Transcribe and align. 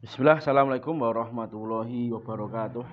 Bismillah, 0.00 0.40
Assalamualaikum 0.40 0.96
warahmatullahi 0.96 2.08
wabarakatuh. 2.08 2.88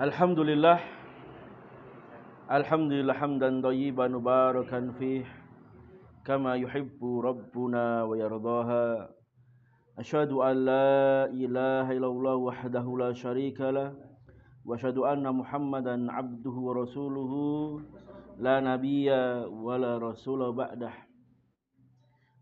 Alhamdulillah 0.00 0.80
Alhamdulillah 2.48 3.12
hamdan 3.12 3.60
tayyiban 3.60 4.08
mubarakan 4.08 4.96
fih 4.96 5.20
kama 6.24 6.56
yuhibbu 6.56 7.20
rabbuna 7.20 8.08
wa 8.08 8.16
yardaha 8.16 9.12
Asyhadu 10.00 10.40
an 10.40 10.64
la 10.64 11.28
ilaha 11.28 11.92
illallah 11.92 12.40
wahdahu 12.40 13.04
la 13.04 13.12
syarika 13.12 13.68
lah 13.68 13.92
wa 14.64 14.80
asyhadu 14.80 15.04
anna 15.04 15.28
Muhammadan 15.28 16.08
abduhu 16.08 16.72
wa 16.72 16.80
rasuluhu 16.80 17.84
la 18.40 18.64
nabiyya 18.64 19.44
wa 19.44 19.76
la 19.76 20.00
rasula 20.00 20.56
ba'dah 20.56 21.12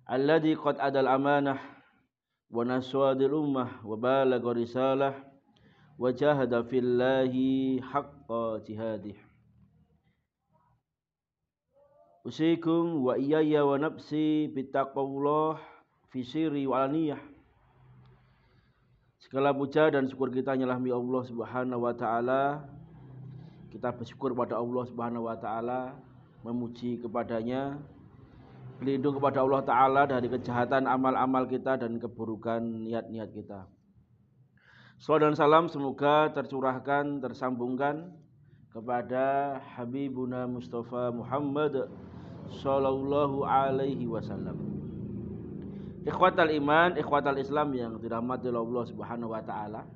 alladhi 0.07 0.57
qad 0.57 0.79
adal 0.79 1.09
amanah 1.09 1.59
wa 2.51 2.63
naswadil 2.65 3.33
ummah 3.33 3.81
wa 3.85 3.97
balagha 3.97 4.51
risalah 4.55 5.15
wa 5.99 6.09
jahada 6.11 6.65
fillahi 6.67 7.79
haqqa 7.81 8.63
jihadih. 8.67 9.19
Usikum 12.23 13.03
wa 13.03 13.19
iyaya 13.19 13.67
wa 13.67 13.79
nafsi 13.79 14.47
bitaqawullah 14.47 15.59
fi 16.15 16.23
sirri 16.23 16.71
wa 16.71 16.87
alaniyah 16.87 17.19
Segala 19.23 19.55
puja 19.55 19.87
dan 19.87 20.11
syukur 20.11 20.35
kita 20.35 20.59
nyalahmi 20.59 20.91
Allah 20.91 21.23
Subhanahu 21.23 21.87
wa 21.87 21.95
taala. 21.95 22.67
Kita 23.71 23.95
bersyukur 23.95 24.35
kepada 24.35 24.59
Allah 24.59 24.83
Subhanahu 24.83 25.31
wa 25.31 25.39
taala, 25.39 25.95
memuji 26.43 26.99
kepadanya, 26.99 27.79
berlindung 28.83 29.15
kepada 29.15 29.47
Allah 29.47 29.63
taala 29.63 30.03
dari 30.11 30.27
kejahatan 30.27 30.91
amal-amal 30.91 31.47
kita 31.47 31.79
dan 31.79 32.03
keburukan 32.03 32.59
niat-niat 32.59 33.31
kita. 33.31 33.71
Salam 34.99 35.31
dan 35.31 35.35
salam 35.39 35.71
semoga 35.71 36.35
tercurahkan, 36.35 37.23
tersambungkan 37.23 38.11
kepada 38.75 39.59
Habibuna 39.79 40.51
Mustafa 40.51 41.15
Muhammad 41.15 41.95
sallallahu 42.59 43.47
alaihi 43.47 44.03
wasallam. 44.11 44.59
Ikhwatal 46.03 46.51
iman, 46.51 46.99
ikhwatal 46.99 47.39
Islam 47.39 47.79
yang 47.79 48.03
dirahmati 48.03 48.51
Allah 48.51 48.85
Subhanahu 48.91 49.31
wa 49.31 49.43
taala. 49.47 49.87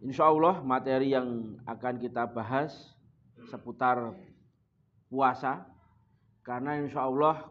Insyaallah 0.00 0.64
materi 0.64 1.12
yang 1.12 1.60
akan 1.68 2.00
kita 2.00 2.24
bahas 2.32 2.72
seputar 3.52 4.16
puasa 5.12 5.73
karena 6.44 6.76
insyaallah 6.84 7.48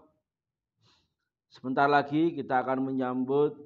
sebentar 1.50 1.90
lagi 1.90 2.38
kita 2.38 2.62
akan 2.62 2.94
menyambut 2.94 3.58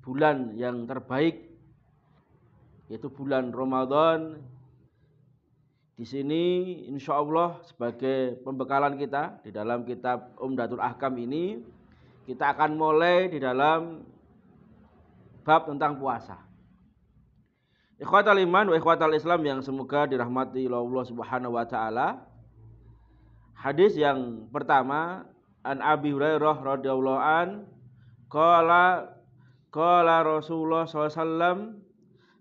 bulan 0.00 0.56
yang 0.56 0.88
terbaik 0.88 1.52
yaitu 2.88 3.12
bulan 3.12 3.52
Ramadan 3.52 4.40
di 5.94 6.02
sini 6.02 6.42
insya 6.90 7.20
Allah 7.20 7.60
sebagai 7.62 8.40
pembekalan 8.42 8.98
kita 8.98 9.44
di 9.46 9.54
dalam 9.54 9.86
kitab 9.86 10.34
Umdatul 10.42 10.82
Ahkam 10.82 11.14
ini 11.20 11.62
kita 12.24 12.56
akan 12.56 12.74
mulai 12.74 13.28
di 13.28 13.38
dalam 13.38 14.00
bab 15.44 15.68
tentang 15.68 16.00
puasa. 16.00 16.40
Ikhwatal 18.00 18.42
iman 18.42 18.72
wa 18.72 18.76
ikhwatal 18.76 19.14
Islam 19.14 19.44
yang 19.46 19.60
semoga 19.62 20.08
dirahmati 20.08 20.66
Allah 20.66 21.04
Subhanahu 21.06 21.54
wa 21.54 21.62
taala. 21.68 22.33
Hadis 23.54 23.96
yang 23.96 24.50
pertama 24.52 25.24
an 25.64 25.80
Abi 25.80 26.12
Hurairah 26.12 26.60
radhiyallahu 26.60 27.22
an 27.22 27.48
qala 28.28 29.14
qala 29.72 30.22
Rasulullah 30.22 30.84
wasallam 30.84 31.80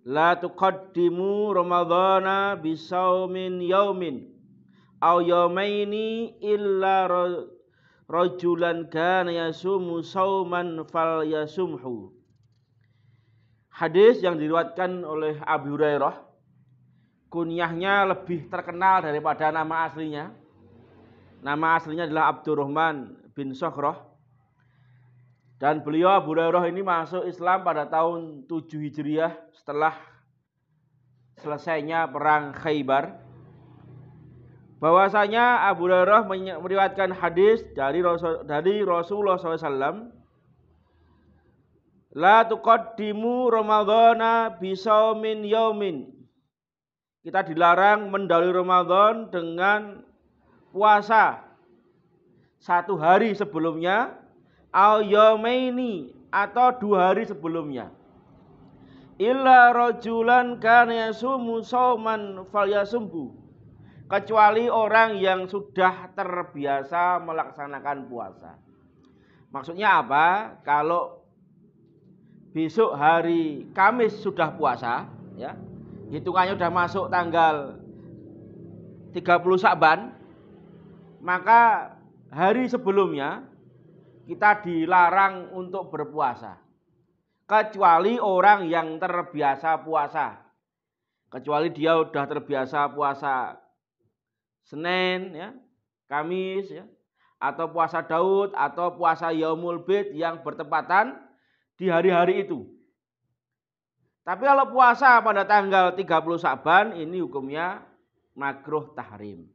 La 0.03 0.35
tuqaddimu 0.35 1.55
Ramadhana 1.55 2.59
bisaumin 2.59 3.63
yaumin 3.63 4.35
aw 4.99 5.23
yaumaini 5.23 6.35
illa 6.43 7.07
rajulan 8.11 8.91
kana 8.91 9.31
yasumu 9.31 10.03
sauman 10.03 10.83
fal 10.91 11.23
yasumhu. 11.23 12.11
Hadis 13.71 14.19
yang 14.19 14.35
diriwatkan 14.35 15.07
oleh 15.07 15.39
Abu 15.47 15.79
Hurairah 15.79 16.19
kunyahnya 17.31 18.05
lebih 18.11 18.51
terkenal 18.51 19.01
daripada 19.01 19.55
nama 19.55 19.87
aslinya. 19.87 20.42
Nama 21.43 21.75
aslinya 21.75 22.07
adalah 22.07 22.31
Abdurrahman 22.31 23.19
bin 23.35 23.51
Sokroh 23.51 24.13
dan 25.63 25.79
beliau 25.79 26.11
Abu 26.11 26.35
Hurairah 26.35 26.67
ini 26.67 26.83
masuk 26.83 27.23
Islam 27.23 27.63
pada 27.63 27.87
tahun 27.87 28.43
7 28.51 28.67
Hijriah 28.83 29.31
setelah 29.55 29.95
selesainya 31.39 32.03
perang 32.11 32.51
Khaybar. 32.51 33.15
Bahwasanya 34.83 35.63
Abu 35.71 35.87
Hurairah 35.87 36.27
meriwayatkan 36.59 37.15
hadis 37.15 37.63
dari 37.71 38.03
dari 38.43 38.83
Rasulullah 38.83 39.39
SAW. 39.39 40.11
La 42.19 42.43
tuqaddimu 42.43 43.47
Ramadhana 43.47 44.59
bisaumin 44.59 45.47
yaumin. 45.47 46.11
Kita 47.23 47.39
dilarang 47.39 48.11
mendahului 48.11 48.51
Ramadan 48.51 49.31
dengan 49.31 50.03
puasa 50.73 51.45
satu 52.57 52.97
hari 52.97 53.37
sebelumnya 53.37 54.17
au 54.73 55.05
yaumaini 55.05 56.17
atau 56.33 56.73
dua 56.81 57.13
hari 57.13 57.29
sebelumnya. 57.29 57.93
Illa 59.21 59.69
rajulan 59.69 60.57
kana 60.57 61.07
yasumu 61.13 61.61
sauman 61.61 62.49
falyasumbu. 62.49 63.37
Kecuali 64.09 64.67
orang 64.67 65.21
yang 65.21 65.45
sudah 65.45 66.11
terbiasa 66.17 67.21
melaksanakan 67.21 68.09
puasa. 68.09 68.57
Maksudnya 69.53 70.01
apa? 70.01 70.57
Kalau 70.65 71.23
besok 72.53 72.97
hari 72.97 73.69
Kamis 73.73 74.17
sudah 74.17 74.53
puasa, 74.57 75.09
ya. 75.37 75.53
Hitungannya 76.13 76.57
sudah 76.57 76.73
masuk 76.73 77.05
tanggal 77.09 77.77
30 79.13 79.61
Sa'ban, 79.61 80.13
maka 81.23 81.95
hari 82.27 82.67
sebelumnya 82.67 83.47
kita 84.27 84.59
dilarang 84.59 85.55
untuk 85.55 85.87
berpuasa. 85.87 86.59
Kecuali 87.47 88.19
orang 88.19 88.67
yang 88.67 88.99
terbiasa 88.99 89.79
puasa. 89.83 90.43
Kecuali 91.31 91.71
dia 91.71 91.97
sudah 91.97 92.25
terbiasa 92.27 92.91
puasa 92.91 93.57
Senin, 94.63 95.33
ya, 95.35 95.49
Kamis, 96.07 96.71
ya, 96.71 96.85
atau 97.41 97.67
puasa 97.73 98.05
Daud, 98.05 98.55
atau 98.55 98.95
puasa 98.95 99.33
Yaumul 99.33 99.83
Bid 99.83 100.15
yang 100.15 100.39
bertepatan 100.39 101.19
di 101.75 101.91
hari-hari 101.91 102.47
itu. 102.47 102.63
Tapi 104.23 104.43
kalau 104.47 104.71
puasa 104.71 105.19
pada 105.19 105.43
tanggal 105.43 105.91
30 105.99 106.39
Saban 106.39 106.95
ini 106.95 107.19
hukumnya 107.19 107.83
makruh 108.39 108.95
tahrim. 108.95 109.52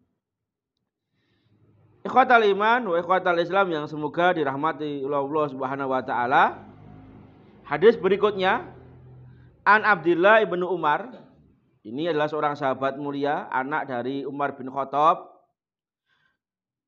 Ikhwatal 2.08 2.40
iman 2.56 2.88
wa 2.88 2.96
ikhwatal 2.96 3.36
Islam 3.36 3.68
yang 3.68 3.84
semoga 3.84 4.32
dirahmati 4.32 5.04
Allah 5.04 5.52
Subhanahu 5.52 5.92
wa 5.92 6.00
taala. 6.00 6.56
Hadis 7.68 8.00
berikutnya 8.00 8.64
An 9.60 9.84
Abdullah 9.84 10.40
ibnu 10.40 10.64
Umar. 10.72 11.12
Ini 11.84 12.08
adalah 12.08 12.32
seorang 12.32 12.56
sahabat 12.56 12.96
mulia, 12.96 13.44
anak 13.52 13.92
dari 13.92 14.24
Umar 14.24 14.56
bin 14.56 14.72
Khattab. 14.72 15.36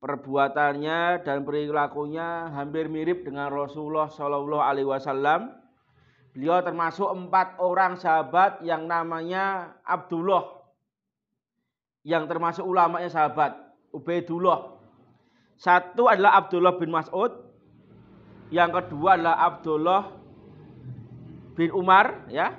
Perbuatannya 0.00 1.20
dan 1.20 1.44
perilakunya 1.44 2.49
hampir 2.56 2.88
mirip 2.88 3.20
dengan 3.20 3.52
Rasulullah 3.52 4.08
Shallallahu 4.08 4.64
Alaihi 4.64 4.88
Wasallam. 4.88 5.52
Beliau 6.32 6.64
termasuk 6.64 7.12
empat 7.12 7.61
orang 7.61 8.00
sahabat 8.00 8.64
yang 8.64 8.88
namanya 8.88 9.76
Abdullah, 9.84 10.64
yang 12.08 12.25
termasuk 12.25 12.64
ulamanya 12.64 13.12
sahabat 13.12 13.52
Ubaidullah 13.93 14.80
satu 15.60 16.08
adalah 16.08 16.40
Abdullah 16.40 16.80
bin 16.80 16.88
Mas'ud. 16.88 17.36
Yang 18.48 18.80
kedua 18.80 19.20
adalah 19.20 19.36
Abdullah 19.44 20.02
bin 21.52 21.68
Umar. 21.76 22.24
ya. 22.32 22.56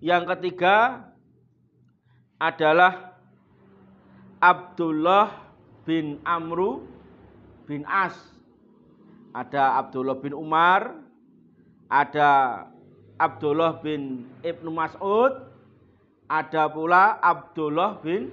Yang 0.00 0.32
ketiga 0.32 1.04
adalah 2.40 3.20
Abdullah 4.40 5.52
bin 5.84 6.24
Amru 6.24 6.88
bin 7.68 7.84
As. 7.84 8.16
Ada 9.36 9.84
Abdullah 9.84 10.16
bin 10.16 10.32
Umar, 10.32 10.96
ada 11.92 12.64
Abdullah 13.20 13.76
bin 13.84 14.24
Ibnu 14.40 14.72
Mas'ud, 14.72 15.36
ada 16.32 16.64
pula 16.72 17.20
Abdullah 17.20 18.00
bin 18.00 18.32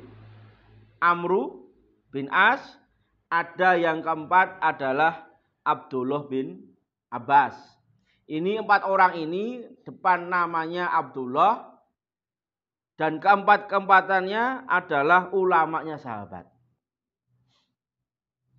Amru 1.04 1.68
bin 2.16 2.32
As, 2.32 2.64
ada 3.30 3.76
yang 3.76 4.02
keempat 4.06 4.62
adalah 4.62 5.26
Abdullah 5.66 6.26
bin 6.30 6.62
Abbas. 7.10 7.58
Ini 8.26 8.66
empat 8.66 8.86
orang 8.90 9.22
ini 9.22 9.66
depan 9.86 10.30
namanya 10.30 10.90
Abdullah 10.94 11.78
dan 12.98 13.22
keempat-keempatannya 13.22 14.66
adalah 14.66 15.30
ulamanya 15.36 16.02
sahabat. 16.02 16.50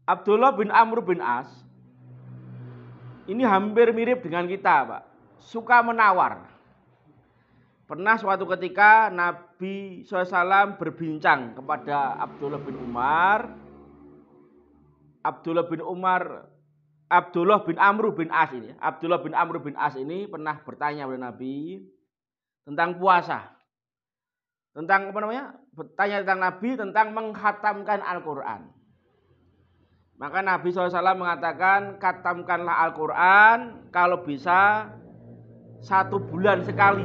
Abdullah 0.07 0.55
bin 0.55 0.71
Amr 0.71 1.03
bin 1.03 1.19
As 1.19 1.51
ini 3.27 3.43
hampir 3.43 3.91
mirip 3.91 4.23
dengan 4.23 4.47
kita, 4.47 4.87
Pak. 4.87 5.03
Suka 5.43 5.83
menawar. 5.83 6.47
Pernah 7.87 8.15
suatu 8.19 8.47
ketika 8.55 9.11
Nabi 9.11 10.07
SAW 10.07 10.79
berbincang 10.79 11.55
kepada 11.59 12.19
Abdullah 12.23 12.63
bin 12.63 12.79
Umar. 12.79 13.66
Abdullah 15.27 15.67
bin 15.67 15.83
Umar, 15.83 16.47
Abdullah 17.11 17.67
bin 17.67 17.75
Amr 17.83 18.15
bin 18.15 18.31
As 18.31 18.55
ini. 18.55 18.71
Abdullah 18.79 19.19
bin 19.19 19.35
Amr 19.35 19.59
bin 19.59 19.75
As 19.75 19.99
ini 19.99 20.31
pernah 20.31 20.63
bertanya 20.63 21.11
kepada 21.11 21.35
Nabi 21.35 21.83
tentang 22.63 22.95
puasa. 23.03 23.51
Tentang 24.71 25.11
apa 25.11 25.19
namanya? 25.19 25.45
Bertanya 25.75 26.23
tentang 26.23 26.41
Nabi 26.43 26.69
tentang 26.79 27.07
menghatamkan 27.11 28.01
Al-Quran. 28.07 28.71
Maka 30.17 30.41
Nabi 30.41 30.73
SAW 30.73 31.21
mengatakan, 31.21 32.01
katamkanlah 32.01 32.89
Al-Quran 32.89 33.59
kalau 33.93 34.25
bisa 34.25 34.89
satu 35.85 36.17
bulan 36.17 36.65
sekali. 36.65 37.05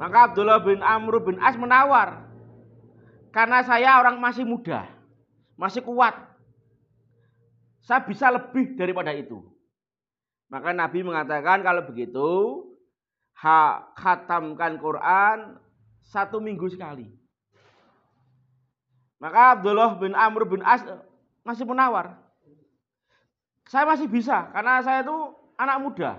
Maka 0.00 0.32
Abdullah 0.32 0.64
bin 0.64 0.80
Amr 0.80 1.20
bin 1.20 1.36
As 1.44 1.60
menawar. 1.60 2.24
Karena 3.28 3.60
saya 3.60 4.00
orang 4.00 4.16
masih 4.16 4.48
muda, 4.48 4.88
masih 5.58 5.82
kuat. 5.82 6.14
Saya 7.82 8.06
bisa 8.06 8.30
lebih 8.30 8.78
daripada 8.78 9.10
itu. 9.10 9.42
Maka 10.48 10.70
Nabi 10.72 11.02
mengatakan 11.02 11.60
kalau 11.60 11.82
begitu, 11.84 12.28
khatamkan 13.98 14.78
Quran 14.78 15.58
satu 16.06 16.38
minggu 16.38 16.70
sekali. 16.70 17.10
Maka 19.18 19.58
Abdullah 19.58 19.98
bin 19.98 20.14
Amr 20.14 20.46
bin 20.46 20.62
As 20.62 20.86
masih 21.42 21.66
menawar. 21.66 22.14
Saya 23.68 23.84
masih 23.84 24.08
bisa 24.08 24.48
karena 24.54 24.80
saya 24.80 25.04
itu 25.04 25.16
anak 25.58 25.76
muda. 25.82 26.12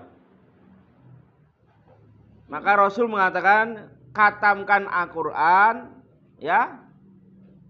Maka 2.46 2.70
Rasul 2.78 3.10
mengatakan 3.10 3.90
katamkan 4.10 4.86
Al-Quran 4.90 6.02
ya 6.42 6.82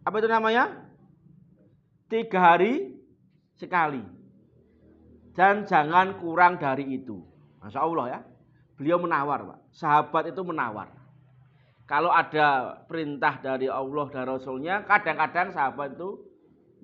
apa 0.04 0.16
itu 0.16 0.28
namanya 0.28 0.89
tiga 2.10 2.38
hari 2.42 2.98
sekali 3.54 4.02
dan 5.38 5.64
jangan 5.64 6.18
kurang 6.18 6.58
dari 6.58 6.98
itu 6.98 7.22
Masya 7.62 7.80
Allah 7.80 8.06
ya 8.10 8.20
beliau 8.74 8.98
menawar 8.98 9.46
pak 9.46 9.58
sahabat 9.70 10.34
itu 10.34 10.42
menawar 10.42 11.00
kalau 11.90 12.14
ada 12.14 12.78
perintah 12.86 13.42
dari 13.42 13.66
Allah 13.66 14.06
dan 14.14 14.22
Rasulnya, 14.30 14.86
kadang-kadang 14.86 15.50
sahabat 15.50 15.98
itu 15.98 16.22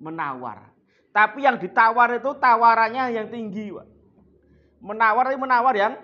menawar. 0.03 0.75
Tapi 1.15 1.47
yang 1.47 1.55
ditawar 1.55 2.19
itu 2.19 2.27
tawarannya 2.35 3.15
yang 3.15 3.31
tinggi. 3.31 3.71
Pak. 3.71 3.87
Menawar 4.83 5.31
itu 5.31 5.39
menawar 5.39 5.71
yang 5.79 5.95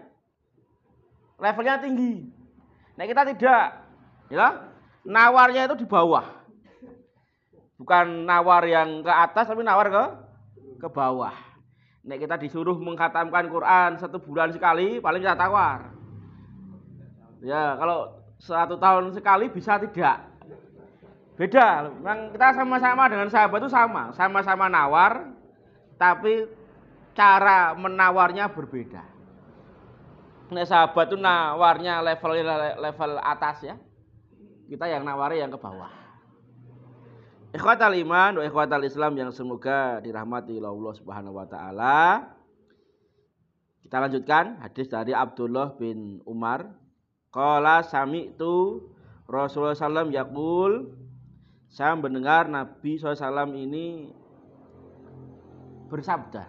levelnya 1.36 1.84
tinggi. 1.84 2.32
Nah 2.96 3.04
kita 3.04 3.28
tidak. 3.36 3.84
Ya, 4.32 4.72
nawarnya 5.04 5.68
itu 5.68 5.84
di 5.84 5.86
bawah. 5.86 6.24
Bukan 7.78 8.30
nawar 8.30 8.64
yang 8.70 9.02
ke 9.02 9.10
atas, 9.10 9.50
tapi 9.50 9.66
nawar 9.66 9.90
ke 9.90 10.04
ke 10.84 10.88
bawah. 10.92 11.34
Nek 12.04 12.20
kita 12.20 12.36
disuruh 12.36 12.76
menghatamkan 12.76 13.48
Quran 13.48 13.96
satu 13.96 14.20
bulan 14.20 14.52
sekali, 14.52 15.00
paling 15.00 15.24
kita 15.24 15.40
tawar. 15.40 15.96
Ya, 17.40 17.80
kalau 17.80 18.12
satu 18.40 18.76
tahun 18.76 19.16
sekali 19.16 19.48
bisa 19.48 19.80
tidak. 19.80 20.20
Beda. 21.40 21.90
Memang 21.90 22.36
kita 22.36 22.60
sama-sama 22.60 23.10
dengan 23.10 23.32
sahabat 23.32 23.60
itu 23.64 23.72
sama. 23.72 24.12
Sama-sama 24.14 24.68
nawar. 24.68 25.32
Tapi 25.96 26.46
cara 27.16 27.72
menawarnya 27.74 28.52
berbeda. 28.52 29.04
Nah, 30.54 30.66
sahabat 30.68 31.08
itu 31.08 31.18
nawarnya 31.18 32.04
level 32.04 32.32
level 32.84 33.12
atas 33.24 33.64
ya. 33.64 33.76
Kita 34.68 34.86
yang 34.92 35.08
nawari 35.08 35.40
yang 35.40 35.50
ke 35.50 35.58
bawah. 35.58 36.03
Ikhwatal 37.54 37.94
iman 38.02 38.42
wa 38.42 38.44
ikhwatal 38.44 38.82
islam 38.82 39.14
yang 39.14 39.30
semoga 39.30 40.02
dirahmati 40.02 40.58
Allah 40.58 40.94
Subhanahu 40.98 41.38
wa 41.38 41.46
taala. 41.46 42.34
Kita 43.86 44.02
lanjutkan 44.02 44.58
hadis 44.58 44.90
dari 44.90 45.14
Abdullah 45.14 45.78
bin 45.78 46.18
Umar 46.26 46.66
Qala 47.30 47.86
sami'tu 47.86 48.82
Rasulullah 49.26 49.78
SAW 49.78 50.10
yakul 50.10 50.94
saya 51.70 51.98
mendengar 51.98 52.46
Nabi 52.46 53.02
SAW 53.02 53.54
ini 53.58 54.14
bersabda 55.90 56.46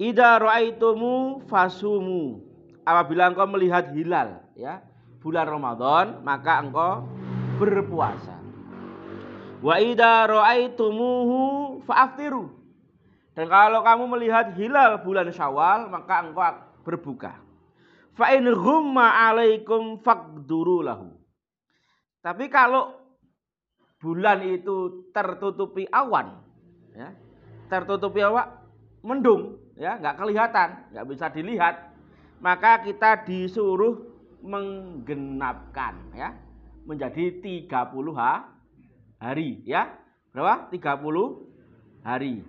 Ida 0.00 0.40
ra'aitumu 0.40 1.44
fasumu 1.44 2.40
apabila 2.88 3.28
engkau 3.28 3.48
melihat 3.52 3.92
hilal 3.92 4.40
ya 4.56 4.80
bulan 5.20 5.44
Ramadan 5.44 6.24
maka 6.24 6.64
engkau 6.64 7.04
berpuasa 7.60 8.40
wa 9.60 9.76
ida 9.76 10.24
ra'aitumuhu 10.24 11.38
fa'aftiru 11.84 12.48
dan 13.36 13.46
kalau 13.46 13.80
kamu 13.84 14.04
melihat 14.16 14.56
hilal 14.56 15.04
bulan 15.04 15.28
Syawal 15.30 15.92
maka 15.92 16.24
engkau 16.24 16.70
berbuka. 16.82 17.38
Fa 18.18 18.34
in 18.34 18.50
ghumma 18.50 19.30
alaikum 19.30 20.02
faqduru 20.02 20.82
lahu. 20.82 21.14
Tapi 22.20 22.52
kalau 22.52 22.92
bulan 24.02 24.44
itu 24.44 25.08
tertutupi 25.14 25.88
awan, 25.88 26.36
ya, 26.92 27.16
tertutupi 27.72 28.20
awan, 28.20 28.60
mendung, 29.00 29.56
ya, 29.78 29.96
nggak 29.96 30.20
kelihatan, 30.20 30.68
nggak 30.92 31.06
bisa 31.08 31.26
dilihat, 31.32 31.74
maka 32.44 32.84
kita 32.84 33.24
disuruh 33.24 34.04
menggenapkan, 34.44 35.96
ya, 36.12 36.36
menjadi 36.84 37.40
30 37.40 37.68
hari, 39.20 39.62
ya, 39.64 39.94
berapa? 40.32 40.68
30 40.72 41.46
hari. 42.04 42.44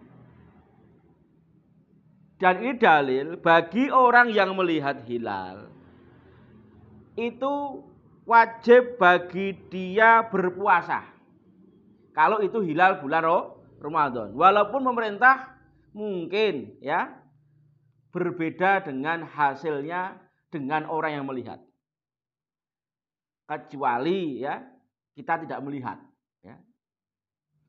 Dan 2.41 2.55
ini 2.57 2.73
dalil 2.73 3.37
bagi 3.37 3.93
orang 3.93 4.33
yang 4.33 4.57
melihat 4.57 5.05
hilal 5.05 5.69
itu 7.13 7.85
wajib 8.25 8.97
bagi 8.97 9.53
dia 9.69 10.25
berpuasa. 10.25 11.05
Kalau 12.17 12.41
itu 12.41 12.59
hilal 12.65 12.97
bulan 12.97 13.23
Ramadan. 13.77 14.33
Walaupun 14.33 14.81
pemerintah 14.81 15.53
mungkin 15.93 16.81
ya 16.81 17.13
berbeda 18.11 18.89
dengan 18.89 19.23
hasilnya 19.23 20.19
dengan 20.51 20.89
orang 20.89 21.21
yang 21.21 21.25
melihat. 21.29 21.61
Kecuali 23.51 24.39
ya 24.39 24.63
kita 25.11 25.43
tidak 25.43 25.59
melihat 25.59 25.99
ya. 26.39 26.55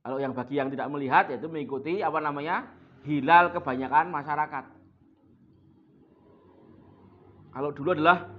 Kalau 0.06 0.22
yang 0.22 0.30
bagi 0.30 0.54
yang 0.54 0.70
tidak 0.70 0.86
melihat 0.94 1.26
yaitu 1.26 1.50
mengikuti 1.50 1.98
apa 2.06 2.22
namanya? 2.22 2.70
hilal 3.02 3.50
kebanyakan 3.50 4.14
masyarakat. 4.14 4.64
Kalau 7.52 7.70
dulu 7.74 7.98
adalah 7.98 8.30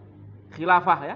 khilafah 0.55 0.99
ya. 1.03 1.15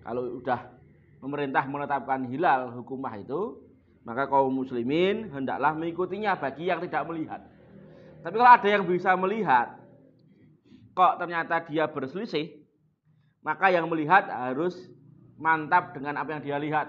Kalau 0.00 0.40
sudah 0.40 0.80
pemerintah 1.20 1.68
menetapkan 1.68 2.24
hilal 2.26 2.72
hukumah 2.80 3.14
itu, 3.20 3.60
maka 4.02 4.26
kaum 4.26 4.50
muslimin 4.50 5.28
hendaklah 5.28 5.76
mengikutinya 5.76 6.40
bagi 6.40 6.72
yang 6.72 6.80
tidak 6.80 7.04
melihat. 7.04 7.40
Tapi 8.24 8.34
kalau 8.36 8.52
ada 8.52 8.68
yang 8.68 8.84
bisa 8.88 9.12
melihat, 9.16 9.76
kok 10.96 11.20
ternyata 11.20 11.68
dia 11.68 11.84
berselisih, 11.88 12.64
maka 13.44 13.68
yang 13.68 13.86
melihat 13.88 14.28
harus 14.28 14.76
mantap 15.40 15.96
dengan 15.96 16.20
apa 16.20 16.36
yang 16.36 16.42
dia 16.44 16.58
lihat. 16.60 16.88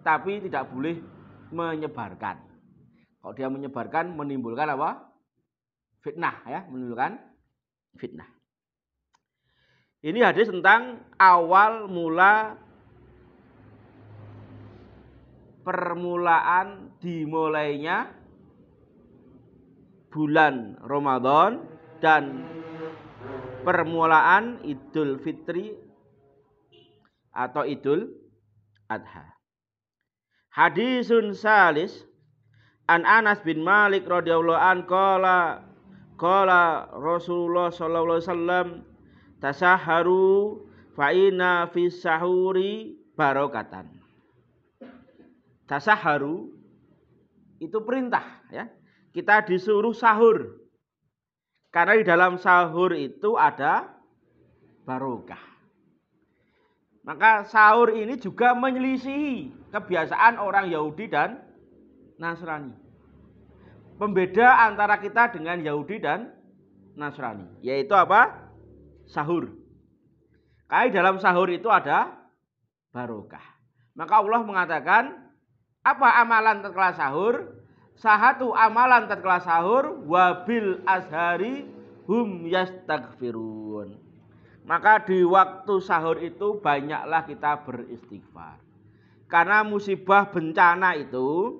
Tapi 0.00 0.40
tidak 0.46 0.70
boleh 0.70 0.96
menyebarkan. 1.52 2.40
Kalau 3.20 3.34
dia 3.36 3.52
menyebarkan 3.52 4.16
menimbulkan 4.16 4.70
apa? 4.72 5.10
Fitnah 6.00 6.40
ya, 6.48 6.64
menimbulkan 6.70 7.20
fitnah. 8.00 8.30
Ini 10.00 10.24
hadis 10.24 10.48
tentang 10.48 11.04
awal 11.20 11.84
mula 11.84 12.56
permulaan 15.60 16.96
dimulainya 17.04 18.08
bulan 20.08 20.80
Ramadan 20.80 21.60
dan 22.00 22.48
permulaan 23.60 24.64
Idul 24.64 25.20
Fitri 25.20 25.89
atau 27.34 27.62
Idul 27.66 28.10
Adha. 28.90 29.34
Hadisun 30.50 31.32
salis 31.34 32.06
An 32.90 33.06
Anas 33.06 33.38
bin 33.46 33.62
Malik 33.62 34.02
radhiyallahu 34.02 34.58
an 34.58 34.82
qala 34.82 35.62
qala 36.18 36.90
Rasulullah 36.90 37.70
sallallahu 37.70 38.18
alaihi 38.18 38.26
wasallam 38.26 38.68
tasaharu 39.38 40.66
fa 40.98 41.14
inna 41.14 41.70
fi 41.70 41.86
sahuri 41.86 42.98
barokatan. 43.14 43.86
Tasaharu 45.70 46.50
itu 47.62 47.78
perintah 47.86 48.42
ya. 48.50 48.66
Kita 49.14 49.46
disuruh 49.46 49.94
sahur. 49.94 50.58
Karena 51.70 51.94
di 51.94 52.02
dalam 52.06 52.38
sahur 52.42 52.90
itu 52.94 53.38
ada 53.38 53.86
barokah. 54.82 55.49
Maka 57.00 57.48
sahur 57.48 57.96
ini 57.96 58.20
juga 58.20 58.52
menyelisihi 58.52 59.70
kebiasaan 59.72 60.36
orang 60.36 60.68
Yahudi 60.68 61.08
dan 61.08 61.40
Nasrani. 62.20 62.76
Pembeda 63.96 64.68
antara 64.68 65.00
kita 65.00 65.32
dengan 65.32 65.60
Yahudi 65.64 65.96
dan 66.00 66.32
Nasrani. 66.96 67.48
Yaitu 67.64 67.96
apa? 67.96 68.52
Sahur. 69.08 69.48
Karena 70.68 70.92
dalam 70.92 71.16
sahur 71.18 71.48
itu 71.48 71.66
ada 71.72 72.14
barokah. 72.92 73.42
Maka 73.96 74.22
Allah 74.22 74.40
mengatakan, 74.44 75.04
apa 75.80 76.08
amalan 76.20 76.62
tatkala 76.62 76.92
sahur? 76.94 77.34
Sahatu 77.96 78.52
amalan 78.56 79.08
tatkala 79.08 79.40
sahur 79.44 80.04
wabil 80.08 80.80
ashari 80.88 81.68
hum 82.08 82.48
yastaghfirun. 82.48 84.09
Maka 84.70 85.02
di 85.02 85.26
waktu 85.26 85.82
sahur 85.82 86.22
itu 86.22 86.62
banyaklah 86.62 87.26
kita 87.26 87.66
beristighfar. 87.66 88.62
Karena 89.26 89.66
musibah 89.66 90.30
bencana 90.30 90.94
itu 90.94 91.58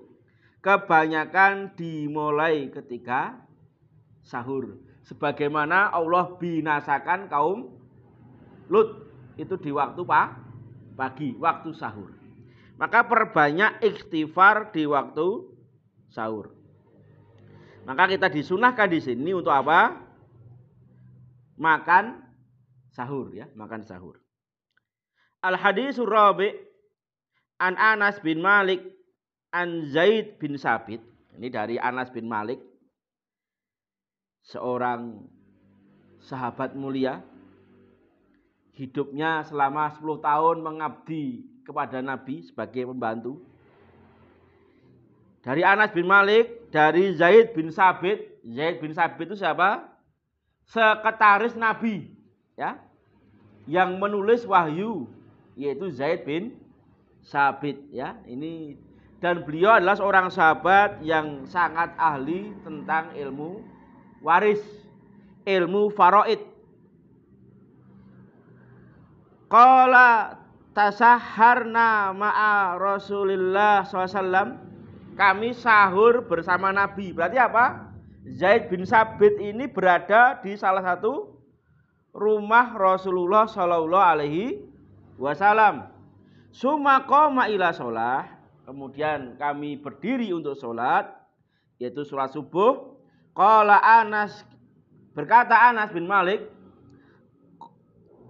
kebanyakan 0.63 1.75
dimulai 1.75 2.71
ketika 2.71 3.35
sahur. 4.23 4.79
Sebagaimana 5.03 5.91
Allah 5.91 6.39
binasakan 6.39 7.27
kaum 7.27 7.75
Lut 8.71 9.11
itu 9.35 9.59
di 9.59 9.75
waktu 9.75 10.07
pak 10.07 10.39
pagi, 10.95 11.35
waktu 11.35 11.75
sahur. 11.75 12.15
Maka 12.79 13.11
perbanyak 13.11 13.83
istighfar 13.83 14.71
di 14.71 14.87
waktu 14.87 15.51
sahur. 16.15 16.55
Maka 17.91 18.07
kita 18.07 18.31
disunahkan 18.31 18.87
di 18.87 19.03
sini 19.03 19.35
untuk 19.35 19.51
apa? 19.51 19.99
Makan 21.59 22.30
sahur 22.91 23.31
ya, 23.35 23.47
makan 23.55 23.87
sahur. 23.87 24.19
Al 25.41 25.57
hadisur 25.57 26.11
rabi 26.11 26.53
an 27.57 27.79
Anas 27.81 28.21
bin 28.21 28.45
Malik 28.45 28.85
An 29.51 29.91
Zaid 29.91 30.39
bin 30.39 30.55
Sabit, 30.55 31.03
ini 31.35 31.51
dari 31.51 31.75
Anas 31.75 32.07
bin 32.15 32.31
Malik, 32.31 32.63
seorang 34.47 35.27
sahabat 36.23 36.79
mulia, 36.79 37.19
hidupnya 38.79 39.43
selama 39.43 39.91
10 39.91 40.23
tahun 40.23 40.57
mengabdi 40.63 41.43
kepada 41.67 41.99
Nabi 41.99 42.47
sebagai 42.47 42.95
pembantu. 42.95 43.43
Dari 45.43 45.67
Anas 45.67 45.91
bin 45.91 46.07
Malik, 46.07 46.71
dari 46.71 47.11
Zaid 47.19 47.51
bin 47.51 47.75
Sabit, 47.75 48.23
Zaid 48.47 48.79
bin 48.79 48.95
Sabit 48.95 49.35
itu 49.35 49.35
siapa? 49.35 49.83
Sekretaris 50.63 51.59
Nabi, 51.59 52.07
ya, 52.61 52.77
yang 53.65 53.97
menulis 53.97 54.45
wahyu, 54.45 55.09
yaitu 55.57 55.89
Zaid 55.89 56.29
bin 56.29 56.61
Sabit, 57.25 57.81
ya. 57.89 58.21
Ini 58.29 58.77
dan 59.21 59.45
beliau 59.45 59.77
adalah 59.77 59.97
seorang 59.97 60.29
sahabat 60.29 61.01
yang 61.05 61.45
sangat 61.49 61.93
ahli 61.97 62.53
tentang 62.65 63.17
ilmu 63.17 63.65
waris, 64.21 64.61
ilmu 65.49 65.93
faraid. 65.93 66.41
Qala 69.51 70.41
tasaharna 70.73 72.17
ma'a 72.17 72.81
Rasulillah 72.81 73.85
SAW. 73.85 74.57
Kami 75.19 75.53
sahur 75.53 76.25
bersama 76.25 76.73
Nabi. 76.73 77.13
Berarti 77.13 77.37
apa? 77.37 77.93
Zaid 78.25 78.73
bin 78.73 78.89
Sabit 78.89 79.37
ini 79.37 79.69
berada 79.69 80.41
di 80.41 80.57
salah 80.57 80.81
satu 80.81 81.40
rumah 82.15 82.75
Rasulullah 82.75 83.47
Shallallahu 83.47 84.09
Alaihi 84.19 84.63
Wasallam. 85.19 85.91
Sumakoma 86.51 87.47
ila 87.47 87.71
sholah 87.71 88.41
Kemudian 88.71 89.35
kami 89.35 89.83
berdiri 89.83 90.31
untuk 90.31 90.55
sholat, 90.55 91.11
yaitu 91.83 92.07
sholat 92.07 92.31
subuh. 92.31 92.95
Qala 93.35 93.83
Anas, 93.83 94.47
berkata 95.11 95.59
Anas 95.59 95.91
bin 95.91 96.07
Malik, 96.07 96.47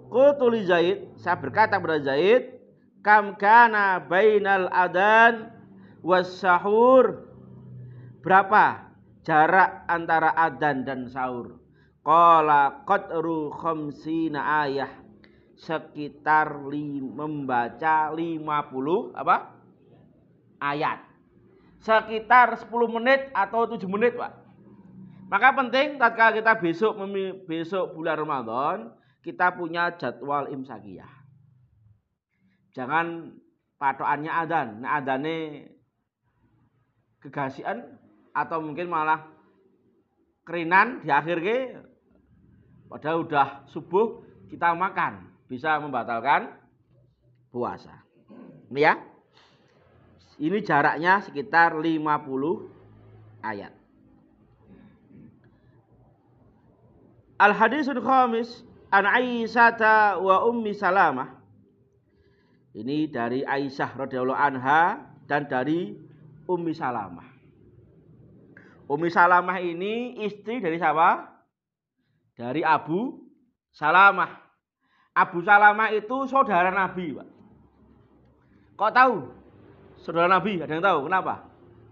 Qutuli 0.09 0.65
Zaid, 0.65 1.13
saya 1.21 1.37
berkata 1.37 1.77
kepada 1.77 2.01
Zaid, 2.01 2.57
Kam 3.05 3.37
kana 3.37 4.01
bainal 4.01 4.73
adan 4.73 5.53
was 6.01 6.41
sahur. 6.41 7.29
Berapa 8.25 8.97
jarak 9.21 9.85
antara 9.93 10.33
adan 10.41 10.89
dan 10.89 11.05
sahur? 11.05 11.60
Qala 12.01 12.85
qadru 12.89 13.53
khamsina 13.53 14.65
ayah. 14.65 14.91
Sekitar 15.61 16.65
li, 16.73 17.05
membaca 17.05 18.09
50 18.17 19.13
apa? 19.13 19.61
ayat. 20.61 21.05
Sekitar 21.81 22.57
10 22.61 22.69
menit 22.97 23.33
atau 23.33 23.65
7 23.65 23.89
menit, 23.89 24.17
Pak. 24.17 24.33
Maka 25.33 25.49
penting 25.57 25.97
tatkala 25.97 26.37
kita 26.37 26.53
besok 26.61 27.01
besok 27.49 27.97
bulan 27.97 28.19
Ramadan, 28.21 28.77
kita 29.25 29.55
punya 29.57 29.95
jadwal 29.97 30.51
imsakiyah. 30.53 31.09
Jangan 32.75 33.37
patokannya 33.81 34.33
adan. 34.33 34.69
Nah, 34.85 34.99
adane 35.01 35.71
kegasian 37.23 37.97
atau 38.35 38.59
mungkin 38.61 38.91
malah 38.91 39.27
kerinan 40.51 41.07
di 41.07 41.15
akhir 41.15 41.39
ke 41.39 41.79
padahal 42.91 43.23
udah 43.23 43.71
subuh 43.71 44.19
kita 44.51 44.75
makan 44.75 45.31
bisa 45.47 45.79
membatalkan 45.79 46.51
puasa. 47.55 48.03
Ini 48.67 48.83
ya. 48.83 48.99
Ini 50.43 50.59
jaraknya 50.67 51.23
sekitar 51.23 51.79
50 51.79 52.03
ayat. 53.47 53.71
Al 57.39 57.55
hadisul 57.55 58.03
khamis 58.03 58.67
an 58.91 59.07
Aisyah 59.07 60.19
wa 60.19 60.51
Ummi 60.51 60.75
Salamah. 60.75 61.31
Ini 62.75 63.07
dari 63.07 63.47
Aisyah 63.47 63.95
radhiyallahu 63.95 64.35
anha 64.35 64.99
dan 65.31 65.47
dari 65.47 65.95
Ummi 66.51 66.75
Salamah. 66.75 67.30
Ummi 68.91 69.07
Salamah 69.07 69.63
ini 69.63 70.19
istri 70.27 70.59
dari 70.59 70.75
siapa? 70.75 71.31
Dari 72.35 72.67
Abu 72.67 73.23
Salamah. 73.71 74.43
Abu 75.15 75.47
Salamah 75.47 75.95
itu 75.95 76.27
saudara 76.27 76.75
Nabi, 76.75 77.15
Pak. 77.15 77.29
Kok 78.75 78.91
tahu? 78.91 79.17
saudara 80.01 80.27
Nabi. 80.29 80.61
Ada 80.61 80.73
yang 80.73 80.85
tahu 80.85 80.99
kenapa? 81.07 81.35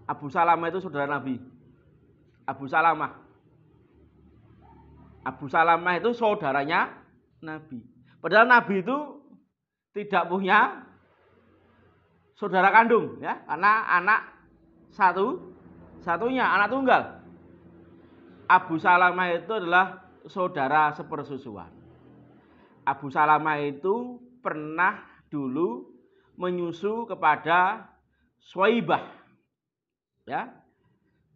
Abu 0.09 0.27
Salamah 0.27 0.67
itu 0.69 0.79
saudara 0.81 1.05
Nabi. 1.05 1.37
Abu 2.49 2.65
Salamah. 2.65 3.11
Abu 5.21 5.45
Salamah 5.45 5.93
itu 6.01 6.09
saudaranya 6.17 6.89
Nabi. 7.45 7.85
Padahal 8.19 8.49
Nabi 8.49 8.81
itu 8.81 8.97
tidak 9.93 10.25
punya 10.27 10.81
saudara 12.33 12.73
kandung 12.73 13.19
ya, 13.21 13.43
karena 13.45 13.85
anak 13.99 14.21
satu 14.95 15.48
satunya 16.03 16.45
anak 16.47 16.69
tunggal. 16.71 17.03
Abu 18.49 18.81
Salamah 18.81 19.29
itu 19.29 19.53
adalah 19.53 20.09
saudara 20.25 20.89
sepersusuan. 20.97 21.69
Abu 22.85 23.13
Salamah 23.13 23.61
itu 23.61 24.17
pernah 24.41 25.05
dulu 25.29 25.85
menyusu 26.39 27.05
kepada 27.05 27.85
Swaibah 28.39 29.03
ya 30.25 30.49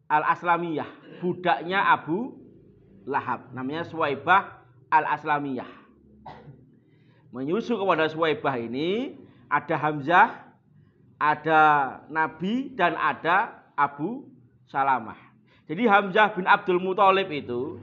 Al-Aslamiyah, 0.07 1.19
budaknya 1.25 1.89
Abu 1.89 2.37
Lahab, 3.09 3.49
namanya 3.51 3.83
Swaibah 3.89 4.61
Al-Aslamiyah. 4.93 5.67
Menyusu 7.33 7.81
kepada 7.81 8.05
Swaibah 8.13 8.53
ini 8.61 9.17
ada 9.49 9.75
Hamzah, 9.75 10.29
ada 11.17 11.61
Nabi 12.13 12.77
dan 12.77 12.93
ada 12.93 13.65
Abu 13.73 14.29
Salamah. 14.67 15.17
Jadi 15.63 15.87
Hamzah 15.87 16.35
bin 16.35 16.43
Abdul 16.43 16.79
Muthalib 16.83 17.31
itu 17.31 17.79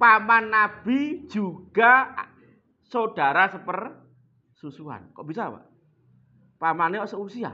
paman 0.00 0.48
Nabi 0.48 1.26
juga 1.28 2.14
saudara 2.86 3.50
seper 3.52 4.00
susuhan. 4.56 5.12
Kok 5.12 5.26
bisa, 5.26 5.50
Pak? 5.50 5.64
Pamannya 6.60 7.04
seusia. 7.08 7.52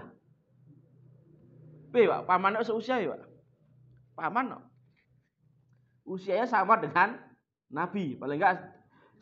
P, 1.91 1.95
Pak. 2.07 2.27
Paman 2.27 2.61
seusia 2.63 3.03
ya, 3.03 3.15
Pak. 3.15 3.31
Paman. 4.19 4.59
Usianya 6.07 6.47
sama 6.47 6.79
dengan 6.79 7.19
Nabi. 7.71 8.15
Paling 8.15 8.39
enggak 8.39 8.63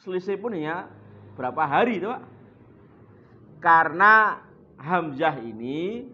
selisih 0.02 0.36
pun 0.36 0.52
ya 0.56 0.88
berapa 1.36 1.64
hari 1.64 2.00
itu, 2.00 2.08
Pak. 2.08 2.22
Karena 3.60 4.42
Hamzah 4.76 5.40
ini 5.40 6.04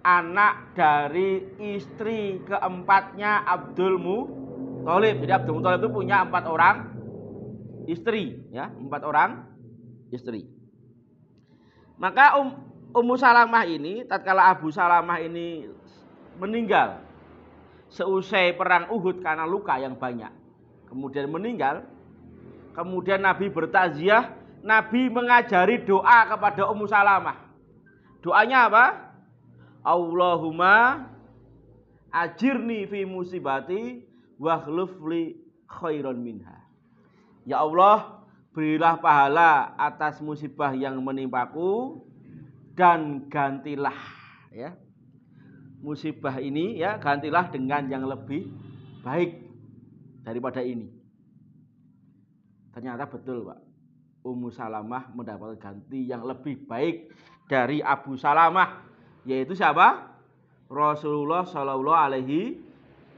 anak 0.00 0.72
dari 0.72 1.44
istri 1.76 2.40
keempatnya 2.48 3.44
Abdul 3.44 4.00
Muthalib. 4.00 5.20
Jadi 5.20 5.32
Abdul 5.32 5.60
Muthalib 5.60 5.80
itu 5.84 5.90
punya 5.92 6.24
empat 6.24 6.44
orang 6.48 6.76
istri, 7.84 8.40
ya, 8.52 8.72
empat 8.72 9.02
orang 9.04 9.44
istri. 10.08 10.48
Maka 12.00 12.40
um, 12.40 12.56
Ummu 12.96 13.14
Salamah 13.20 13.68
ini, 13.68 14.08
tatkala 14.08 14.50
Abu 14.50 14.72
Salamah 14.72 15.20
ini 15.20 15.68
meninggal 16.40 17.04
seusai 17.92 18.56
perang 18.56 18.88
Uhud 18.88 19.20
karena 19.20 19.44
luka 19.44 19.76
yang 19.76 19.98
banyak, 20.00 20.32
kemudian 20.88 21.28
meninggal, 21.28 21.84
kemudian 22.72 23.20
Nabi 23.20 23.52
bertaziah, 23.52 24.32
Nabi 24.64 25.12
mengajari 25.12 25.84
doa 25.84 26.24
kepada 26.30 26.72
Ummu 26.72 26.86
Salamah. 26.88 27.36
Doanya 28.24 28.68
apa? 28.68 29.09
Allahumma 29.80 31.08
ajirni 32.12 32.84
fi 32.90 33.06
musibati 33.08 34.04
wa 34.36 34.60
li 35.08 35.36
khairan 35.68 36.20
minha. 36.20 36.56
Ya 37.48 37.64
Allah, 37.64 38.20
berilah 38.52 38.98
pahala 39.00 39.72
atas 39.78 40.20
musibah 40.20 40.74
yang 40.74 40.98
menimpaku 41.00 42.02
dan 42.74 43.28
gantilah 43.30 43.96
ya 44.50 44.74
musibah 45.80 46.36
ini 46.38 46.76
ya 46.80 47.00
gantilah 47.00 47.48
dengan 47.48 47.88
yang 47.88 48.04
lebih 48.04 48.52
baik 49.00 49.40
daripada 50.20 50.60
ini. 50.60 50.92
Ternyata 52.70 53.08
betul, 53.08 53.48
Pak. 53.48 53.60
Ummu 54.20 54.52
Salamah 54.52 55.08
mendapat 55.16 55.56
ganti 55.56 56.04
yang 56.04 56.28
lebih 56.28 56.68
baik 56.68 57.08
dari 57.48 57.80
Abu 57.80 58.20
Salamah 58.20 58.89
yaitu 59.24 59.52
siapa? 59.52 60.10
Rasulullah 60.70 61.42
Shallallahu 61.44 62.02
Alaihi 62.06 62.62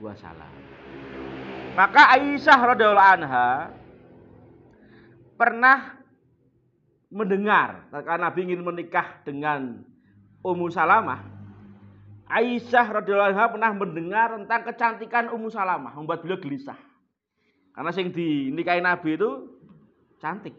Wasallam. 0.00 0.50
Maka 1.72 2.16
Aisyah 2.16 2.58
radhiallahu 2.76 3.12
anha 3.20 3.72
pernah 5.36 5.96
mendengar 7.12 7.88
karena 7.92 8.28
Nabi 8.28 8.38
ingin 8.48 8.60
menikah 8.64 9.20
dengan 9.24 9.84
Ummu 10.40 10.68
Salamah. 10.72 11.24
Aisyah 12.28 12.86
radhiallahu 12.88 13.36
anha 13.36 13.52
pernah 13.52 13.70
mendengar 13.76 14.36
tentang 14.36 14.64
kecantikan 14.68 15.28
Ummu 15.32 15.48
Salamah, 15.52 15.92
membuat 15.96 16.24
beliau 16.24 16.40
gelisah. 16.40 16.76
Karena 17.72 17.88
yang 17.92 18.12
dinikahi 18.12 18.80
Nabi 18.84 19.16
itu 19.16 19.30
cantik. 20.20 20.56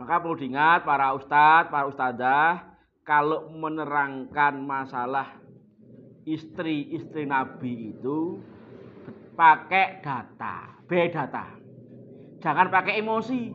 Maka 0.00 0.16
perlu 0.16 0.36
diingat 0.40 0.88
para 0.88 1.12
ustadz, 1.12 1.68
para 1.68 1.84
ustadzah, 1.92 2.71
kalau 3.02 3.50
menerangkan 3.50 4.62
masalah 4.62 5.42
istri-istri 6.22 7.26
Nabi 7.26 7.94
itu 7.94 8.38
pakai 9.34 9.98
data, 10.02 10.78
beda 10.86 11.26
data. 11.26 11.46
Jangan 12.42 12.70
pakai 12.70 13.02
emosi. 13.02 13.54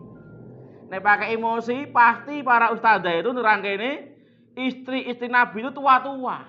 Nek 0.88 1.04
pakai 1.04 1.36
emosi 1.36 1.92
pasti 1.92 2.40
para 2.44 2.72
ustazah 2.72 3.20
itu 3.20 3.32
nerang 3.36 3.60
ini 3.60 4.08
istri-istri 4.56 5.28
Nabi 5.28 5.64
itu 5.64 5.72
tua-tua. 5.76 6.40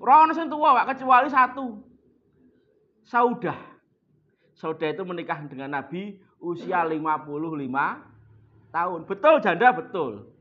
Orang 0.00 0.36
sing 0.36 0.48
tua 0.52 0.76
Pak 0.76 0.96
kecuali 0.96 1.28
satu. 1.32 1.80
Saudah. 3.04 3.56
Saudah 4.56 4.92
itu 4.92 5.04
menikah 5.04 5.40
dengan 5.44 5.76
Nabi 5.76 6.20
usia 6.40 6.84
55 6.84 7.24
tahun. 8.72 9.00
Betul 9.08 9.34
janda 9.40 9.72
betul. 9.72 10.33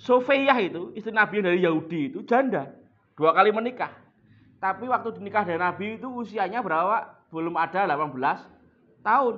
Sofiyah 0.00 0.56
itu 0.64 0.96
istri 0.96 1.12
Nabi 1.12 1.44
dari 1.44 1.60
Yahudi 1.60 2.08
itu 2.08 2.24
janda, 2.24 2.72
dua 3.12 3.36
kali 3.36 3.52
menikah. 3.52 3.92
Tapi 4.56 4.88
waktu 4.88 5.20
dinikah 5.20 5.44
dari 5.44 5.60
Nabi 5.60 6.00
itu 6.00 6.08
usianya 6.08 6.64
berapa? 6.64 7.20
Belum 7.28 7.52
ada 7.56 7.84
18 7.84 8.16
tahun. 9.04 9.36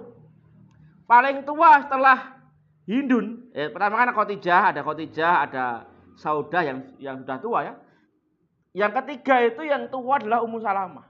Paling 1.06 1.42
tua 1.42 1.82
setelah 1.82 2.38
Hindun, 2.86 3.50
eh, 3.54 3.70
pertama 3.70 3.98
kan 4.02 4.10
Khotijah, 4.10 4.74
ada 4.74 4.80
Khotijah, 4.82 5.34
ada 5.46 5.64
Saudah 6.18 6.62
yang 6.62 6.78
yang 6.98 7.16
sudah 7.22 7.38
tua 7.38 7.58
ya. 7.62 7.74
Yang 8.74 8.92
ketiga 9.02 9.36
itu 9.42 9.62
yang 9.66 9.90
tua 9.90 10.18
adalah 10.18 10.42
Ummu 10.46 10.58
Salamah. 10.62 11.06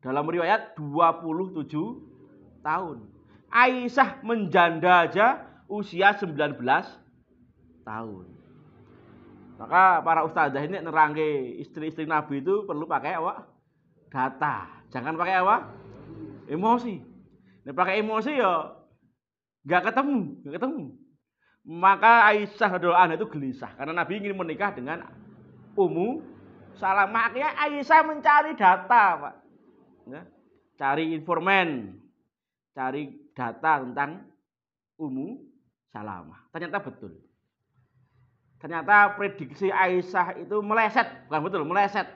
Dalam 0.00 0.24
riwayat 0.24 0.78
27 0.78 1.64
tahun. 2.64 2.96
Aisyah 3.48 4.20
menjanda 4.24 5.08
aja 5.08 5.44
usia 5.68 6.12
19 6.16 6.60
tahun. 7.88 8.26
Maka 9.58 10.04
para 10.04 10.22
ustazah 10.28 10.60
ini 10.60 10.78
nerangke 10.84 11.56
istri-istri 11.58 12.04
Nabi 12.04 12.44
itu 12.44 12.68
perlu 12.68 12.84
pakai 12.84 13.16
apa? 13.16 13.48
Data. 14.12 14.84
Jangan 14.92 15.16
pakai 15.16 15.34
apa? 15.40 15.56
Emosi. 16.46 17.00
Nih 17.64 17.74
pakai 17.74 18.04
emosi 18.04 18.32
ya 18.36 18.78
nggak 19.66 19.92
ketemu, 19.92 20.20
nggak 20.44 20.54
ketemu. 20.60 20.84
Maka 21.68 22.32
Aisyah 22.32 22.68
radhiallahu 22.80 23.04
anha 23.04 23.18
itu 23.20 23.28
gelisah 23.28 23.76
karena 23.76 23.92
Nabi 23.92 24.24
ingin 24.24 24.32
menikah 24.32 24.72
dengan 24.72 25.04
Ummu 25.76 26.24
Salamah. 26.80 27.28
Akhirnya 27.28 27.52
Aisyah 27.52 28.00
mencari 28.08 28.56
data, 28.56 29.04
Pak. 29.20 29.34
Ya, 30.08 30.24
cari 30.80 31.12
informan, 31.12 32.00
cari 32.72 33.12
data 33.36 33.84
tentang 33.84 34.24
Ummu 34.96 35.44
Salamah. 35.92 36.48
Ternyata 36.48 36.80
betul. 36.80 37.27
Ternyata 38.58 39.14
prediksi 39.14 39.70
Aisyah 39.70 40.42
itu 40.42 40.58
meleset, 40.58 41.06
bukan 41.30 41.40
betul, 41.46 41.62
meleset. 41.62 42.10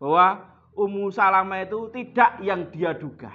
Bahwa 0.00 0.48
Ummu 0.72 1.12
Salamah 1.12 1.68
itu 1.68 1.92
tidak 1.92 2.40
yang 2.40 2.72
dia 2.72 2.96
duga. 2.96 3.28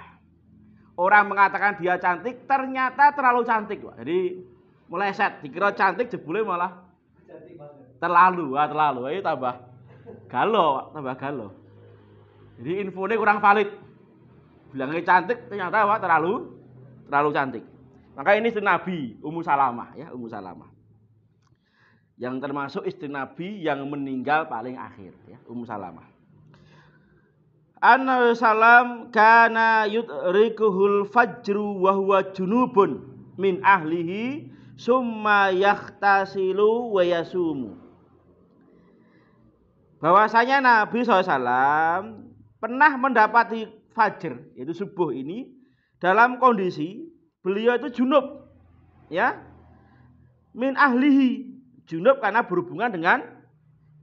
Orang 0.98 1.30
mengatakan 1.30 1.78
dia 1.78 1.94
cantik, 2.02 2.42
ternyata 2.50 3.14
terlalu 3.14 3.46
cantik. 3.46 3.78
Jadi 3.78 4.42
meleset, 4.90 5.38
dikira 5.46 5.70
cantik 5.70 6.10
jebule 6.10 6.42
malah 6.42 6.82
terlalu, 8.02 8.58
wah 8.58 8.66
terlalu. 8.66 9.00
Ayo 9.14 9.22
tambah 9.22 9.54
galo, 10.26 10.90
tambah 10.90 11.14
galo. 11.14 11.48
Jadi 12.58 12.82
infonya 12.82 13.14
kurang 13.14 13.38
valid. 13.38 13.70
Bilangnya 14.74 15.06
cantik, 15.06 15.46
ternyata 15.46 15.86
apa? 15.86 16.02
Terlalu, 16.02 16.58
terlalu 17.06 17.30
cantik. 17.30 17.64
Maka 18.18 18.34
ini 18.34 18.50
Nabi 18.58 19.22
Ummu 19.22 19.40
Salamah 19.46 19.94
ya, 19.94 20.10
Ummu 20.10 20.26
Salamah 20.26 20.77
yang 22.18 22.42
termasuk 22.42 22.82
istri 22.82 23.06
Nabi 23.06 23.62
yang 23.62 23.86
meninggal 23.86 24.50
paling 24.50 24.74
akhir 24.74 25.14
ya 25.30 25.38
Ummu 25.46 25.64
Salamah. 25.64 26.06
Anna 27.78 28.34
salam 28.34 29.14
kana 29.14 29.86
yudrikuhul 29.86 31.06
fajru 31.14 31.78
wa 31.78 31.94
huwa 31.94 32.26
junubun 32.34 33.06
min 33.38 33.62
ahlihi 33.62 34.50
summa 34.74 35.54
yahtasilu 35.54 36.90
wa 36.90 37.02
yasumu. 37.06 37.78
Bahwasanya 40.02 40.58
Nabi 40.58 41.06
SAW 41.06 41.38
pernah 42.58 42.90
mendapati 42.98 43.70
fajr 43.94 44.58
yaitu 44.58 44.74
subuh 44.74 45.14
ini 45.14 45.54
dalam 46.02 46.42
kondisi 46.42 47.06
beliau 47.42 47.78
itu 47.78 48.02
junub 48.02 48.46
ya 49.10 49.38
min 50.54 50.74
ahlihi 50.74 51.57
junub 51.88 52.20
karena 52.20 52.44
berhubungan 52.44 52.92
dengan 52.92 53.18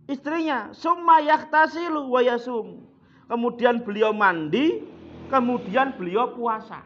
istrinya. 0.09 0.73
Summa 0.73 1.21
yaktasilu 1.21 2.09
wa 2.09 2.19
yasum. 2.25 2.89
Kemudian 3.29 3.85
beliau 3.85 4.13
mandi, 4.13 4.81
kemudian 5.29 5.93
beliau 5.97 6.33
puasa. 6.33 6.81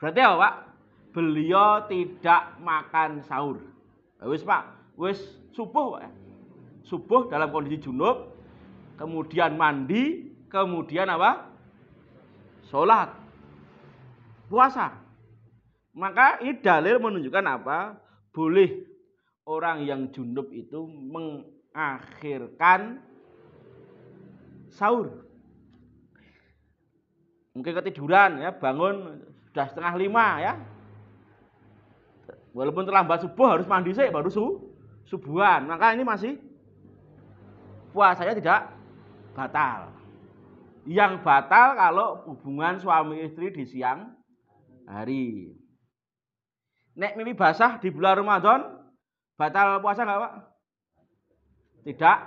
Berarti 0.00 0.20
apa, 0.20 0.36
Pak? 0.36 0.54
Beliau 1.12 1.84
tidak 1.88 2.56
makan 2.58 3.22
sahur. 3.24 3.60
Wis, 4.24 4.42
Pak. 4.42 4.96
Wis 4.96 5.20
subuh, 5.56 6.00
Pak. 6.00 6.12
Subuh 6.84 7.30
dalam 7.30 7.48
kondisi 7.54 7.86
junub, 7.88 8.34
kemudian 8.98 9.54
mandi, 9.56 10.34
kemudian 10.52 11.08
apa? 11.08 11.48
Sholat. 12.68 13.08
Puasa. 14.52 15.00
Maka 15.96 16.40
ini 16.44 16.60
dalil 16.60 17.00
menunjukkan 17.00 17.46
apa? 17.48 17.96
Boleh 18.32 18.91
orang 19.46 19.86
yang 19.86 20.10
junub 20.14 20.52
itu 20.54 20.86
mengakhirkan 20.86 23.02
sahur. 24.70 25.26
Mungkin 27.52 27.76
ketiduran 27.76 28.40
ya, 28.40 28.56
bangun 28.56 29.20
sudah 29.52 29.68
setengah 29.68 29.92
lima 30.00 30.40
ya. 30.40 30.56
Walaupun 32.52 32.84
terlambat 32.84 33.24
subuh 33.24 33.56
harus 33.56 33.68
mandi 33.68 33.96
sih 33.96 34.12
baru 34.12 34.28
su, 34.28 34.60
subuhan. 35.08 35.64
Maka 35.68 35.96
ini 35.96 36.04
masih 36.04 36.36
puasanya 37.92 38.34
tidak 38.36 38.60
batal. 39.36 39.88
Yang 40.88 41.20
batal 41.24 41.76
kalau 41.76 42.08
hubungan 42.28 42.80
suami 42.80 43.24
istri 43.24 43.52
di 43.52 43.64
siang 43.68 44.16
hari. 44.88 45.52
Nek 46.92 47.16
mimpi 47.16 47.32
basah 47.32 47.80
di 47.80 47.88
bulan 47.88 48.20
Ramadan, 48.20 48.81
batal 49.36 49.80
puasa 49.80 50.04
nggak 50.04 50.20
Pak? 50.20 50.32
Tidak 51.82 52.18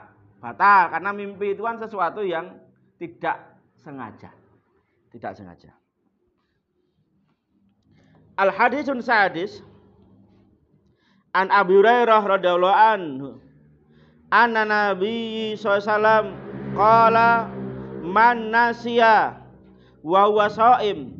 batal 0.44 0.82
karena 0.92 1.10
mimpi 1.16 1.56
itu 1.56 1.64
kan 1.64 1.80
sesuatu 1.80 2.22
yang 2.22 2.60
tidak 3.00 3.56
sengaja. 3.82 4.32
Tidak 5.12 5.32
sengaja. 5.32 5.72
Al 8.36 8.52
hadisun 8.52 9.00
sadis 9.00 9.64
an 11.32 11.48
Abi 11.52 11.80
Hurairah 11.80 12.20
radhiyallahu 12.20 12.76
anhu 12.76 13.30
anna 14.28 14.68
Nabi 14.68 15.56
sallallahu 15.56 16.36
qala 16.76 17.48
man 18.04 18.52
nasiya 18.52 19.40
wa 20.04 20.28
huwa 20.28 20.52
shaim 20.52 21.16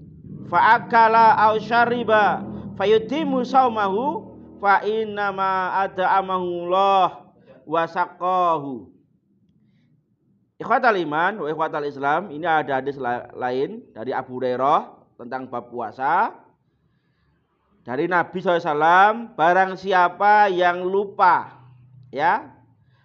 fa 0.52 0.78
akala 0.78 1.40
aw 1.40 1.56
syariba 1.58 2.44
fayutimu 2.76 3.48
saumahu 3.48 4.35
fa 4.62 4.84
inna 4.86 5.32
ma 5.36 5.84
at'amahu 5.84 6.46
Allah 6.68 7.34
wa 7.66 7.84
saqahu 7.86 8.96
Ikhwatal 10.56 10.96
iman 11.04 11.44
wa 11.44 11.48
ikhwatal 11.52 11.84
Islam, 11.84 12.32
ini 12.32 12.48
ada 12.48 12.80
hadis 12.80 12.96
lain 13.36 13.84
dari 13.92 14.16
Abu 14.16 14.40
Hurairah 14.40 14.88
tentang 15.20 15.52
bab 15.52 15.68
puasa. 15.68 16.32
Dari 17.84 18.08
Nabi 18.08 18.40
SAW, 18.40 19.36
barang 19.36 19.76
siapa 19.78 20.50
yang 20.50 20.88
lupa, 20.88 21.60
ya, 22.10 22.56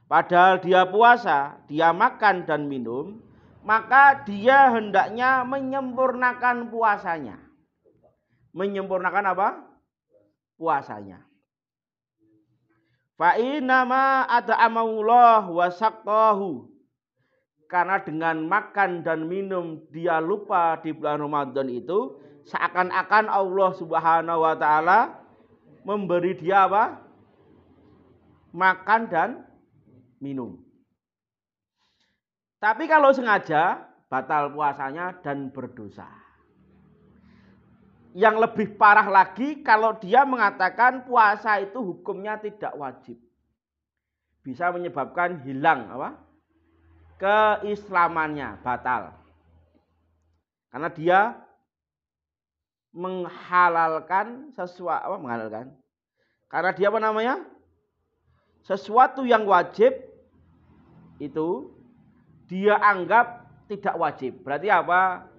padahal 0.06 0.62
dia 0.62 0.86
puasa, 0.88 1.60
dia 1.66 1.90
makan 1.90 2.46
dan 2.48 2.64
minum, 2.70 3.18
maka 3.66 4.22
dia 4.24 4.72
hendaknya 4.72 5.44
menyempurnakan 5.44 6.70
puasanya. 6.72 7.36
Menyempurnakan 8.56 9.36
apa? 9.36 9.48
Puasanya. 10.54 11.29
Fa 13.20 13.36
nama 13.36 14.24
at'amahullah 14.24 15.44
wa 15.44 15.68
saqqahu. 15.68 16.72
Karena 17.68 18.00
dengan 18.00 18.48
makan 18.48 19.04
dan 19.04 19.28
minum 19.28 19.84
dia 19.92 20.24
lupa 20.24 20.80
di 20.80 20.96
bulan 20.96 21.20
Ramadan 21.20 21.68
itu 21.68 22.16
seakan-akan 22.48 23.28
Allah 23.28 23.70
Subhanahu 23.76 24.40
wa 24.40 24.56
taala 24.56 25.20
memberi 25.84 26.32
dia 26.40 26.64
apa? 26.64 26.96
Makan 28.56 29.00
dan 29.12 29.44
minum. 30.16 30.56
Tapi 32.56 32.88
kalau 32.88 33.12
sengaja 33.12 33.84
batal 34.08 34.48
puasanya 34.56 35.20
dan 35.20 35.52
berdosa. 35.52 36.19
Yang 38.10 38.36
lebih 38.42 38.74
parah 38.74 39.06
lagi 39.06 39.62
kalau 39.62 39.94
dia 39.98 40.26
mengatakan 40.26 41.06
puasa 41.06 41.62
itu 41.62 41.78
hukumnya 41.78 42.40
tidak 42.42 42.74
wajib. 42.74 43.16
Bisa 44.42 44.72
menyebabkan 44.74 45.44
hilang 45.46 45.86
apa? 45.94 46.30
keislamannya 47.20 48.64
batal. 48.64 49.12
Karena 50.72 50.88
dia 50.88 51.20
menghalalkan 52.90 54.50
sesuatu 54.56 55.04
apa 55.04 55.16
menghalalkan? 55.20 55.66
Karena 56.50 56.70
dia 56.74 56.88
apa 56.88 56.98
namanya? 56.98 57.34
Sesuatu 58.64 59.22
yang 59.28 59.44
wajib 59.46 59.92
itu 61.20 61.70
dia 62.48 62.80
anggap 62.80 63.46
tidak 63.70 63.94
wajib. 63.94 64.42
Berarti 64.42 64.72
apa? 64.72 65.29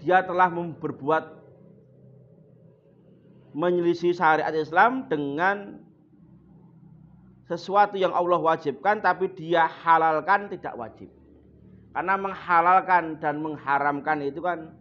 Dia 0.00 0.24
telah 0.24 0.50
berbuat 0.52 1.24
menyelisih 3.56 4.12
syariat 4.12 4.52
Islam 4.52 5.08
dengan 5.08 5.80
sesuatu 7.48 7.96
yang 7.96 8.12
Allah 8.12 8.36
wajibkan 8.36 9.00
tapi 9.00 9.32
dia 9.32 9.64
halalkan 9.64 10.52
tidak 10.52 10.76
wajib. 10.76 11.08
Karena 11.96 12.20
menghalalkan 12.20 13.16
dan 13.16 13.40
mengharamkan 13.40 14.20
itu 14.20 14.44
kan 14.44 14.76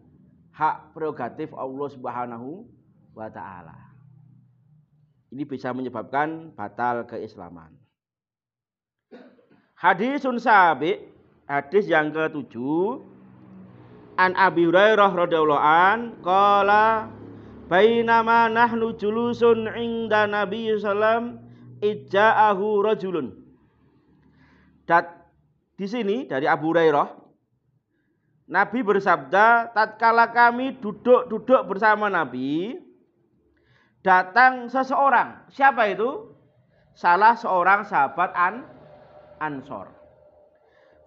hak 0.51 0.91
prerogatif 0.91 1.55
Allah 1.55 1.87
Subhanahu 1.87 2.67
wa 3.15 3.31
taala. 3.31 3.79
Ini 5.31 5.47
bisa 5.47 5.71
menyebabkan 5.71 6.51
batal 6.51 7.07
keislaman. 7.07 7.71
Hadisun 9.79 10.39
sabi, 10.39 10.99
hadis 11.47 11.87
yang 11.87 12.11
ketujuh. 12.11 13.14
An 14.15 14.31
Abi 14.39 14.67
Hurairah 14.67 15.11
radhiyallahu 15.11 15.59
an 15.59 15.99
qala 16.23 17.11
bainama 17.67 18.47
nahnu 18.47 18.95
julusun 18.95 19.67
inda 19.75 20.23
Nabi 20.27 20.71
sallam 20.79 21.43
ija'ahu 21.83 22.83
rajulun. 22.83 23.35
Dat 24.87 25.11
di 25.75 25.83
sini 25.83 26.23
dari 26.25 26.47
Abu 26.47 26.71
Hurairah 26.71 27.25
Nabi 28.45 28.85
bersabda, 28.85 29.73
tatkala 29.73 30.29
kami 30.29 30.77
duduk-duduk 30.77 31.65
bersama 31.65 32.13
Nabi, 32.13 32.77
datang 34.05 34.69
seseorang. 34.69 35.49
Siapa 35.49 35.89
itu? 35.89 36.29
Salah 36.93 37.33
seorang 37.33 37.89
sahabat 37.89 38.31
An 38.37 38.55
Ansor. 39.41 39.89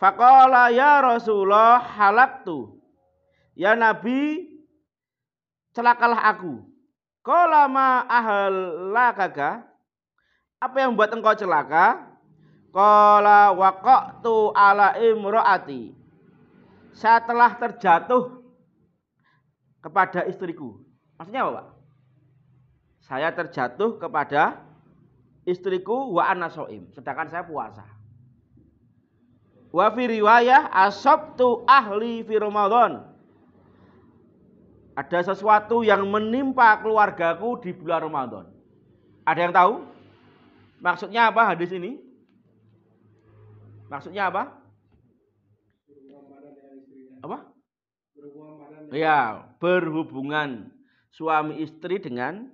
Faqala 0.03 0.75
ya 0.75 0.99
Rasulullah 0.99 1.79
halaktu. 1.79 2.78
Ya 3.59 3.75
Nabi, 3.75 4.47
celakalah 5.75 6.31
aku. 6.31 6.63
Qala 7.27 7.67
ma 7.67 8.07
ahlakaka. 8.07 9.67
Apa 10.63 10.77
yang 10.79 10.95
membuat 10.95 11.11
engkau 11.11 11.35
celaka? 11.35 12.07
Qala 12.71 13.51
waqatu 13.59 14.55
ala 14.55 14.95
imraati. 15.03 15.91
Saya 16.95 17.19
telah 17.27 17.59
terjatuh 17.59 18.47
kepada 19.83 20.23
istriku. 20.31 20.79
Maksudnya 21.19 21.43
apa, 21.43 21.53
Pak? 21.59 21.67
Saya 23.11 23.29
terjatuh 23.35 23.99
kepada 23.99 24.63
istriku 25.43 26.15
wa 26.15 26.31
ana 26.31 26.47
sedangkan 26.95 27.27
saya 27.27 27.43
puasa. 27.43 27.83
Wa 29.75 29.91
fi 29.91 30.03
riwayah 30.07 30.71
asabtu 30.87 31.67
ahli 31.67 32.23
fi 32.23 32.39
Ramadan. 32.39 33.18
Ada 34.99 35.31
sesuatu 35.31 35.87
yang 35.87 36.03
menimpa 36.11 36.75
keluargaku 36.83 37.63
di 37.63 37.71
bulan 37.71 38.11
Ramadan. 38.11 38.51
Ada 39.23 39.41
yang 39.47 39.55
tahu? 39.55 39.75
Maksudnya 40.83 41.31
apa 41.31 41.55
hadis 41.55 41.71
ini? 41.71 42.03
Maksudnya 43.87 44.27
apa? 44.27 44.59
Apa? 47.23 47.47
Ya, 48.91 49.47
berhubungan 49.63 50.75
suami 51.15 51.63
istri 51.63 52.03
dengan 52.03 52.51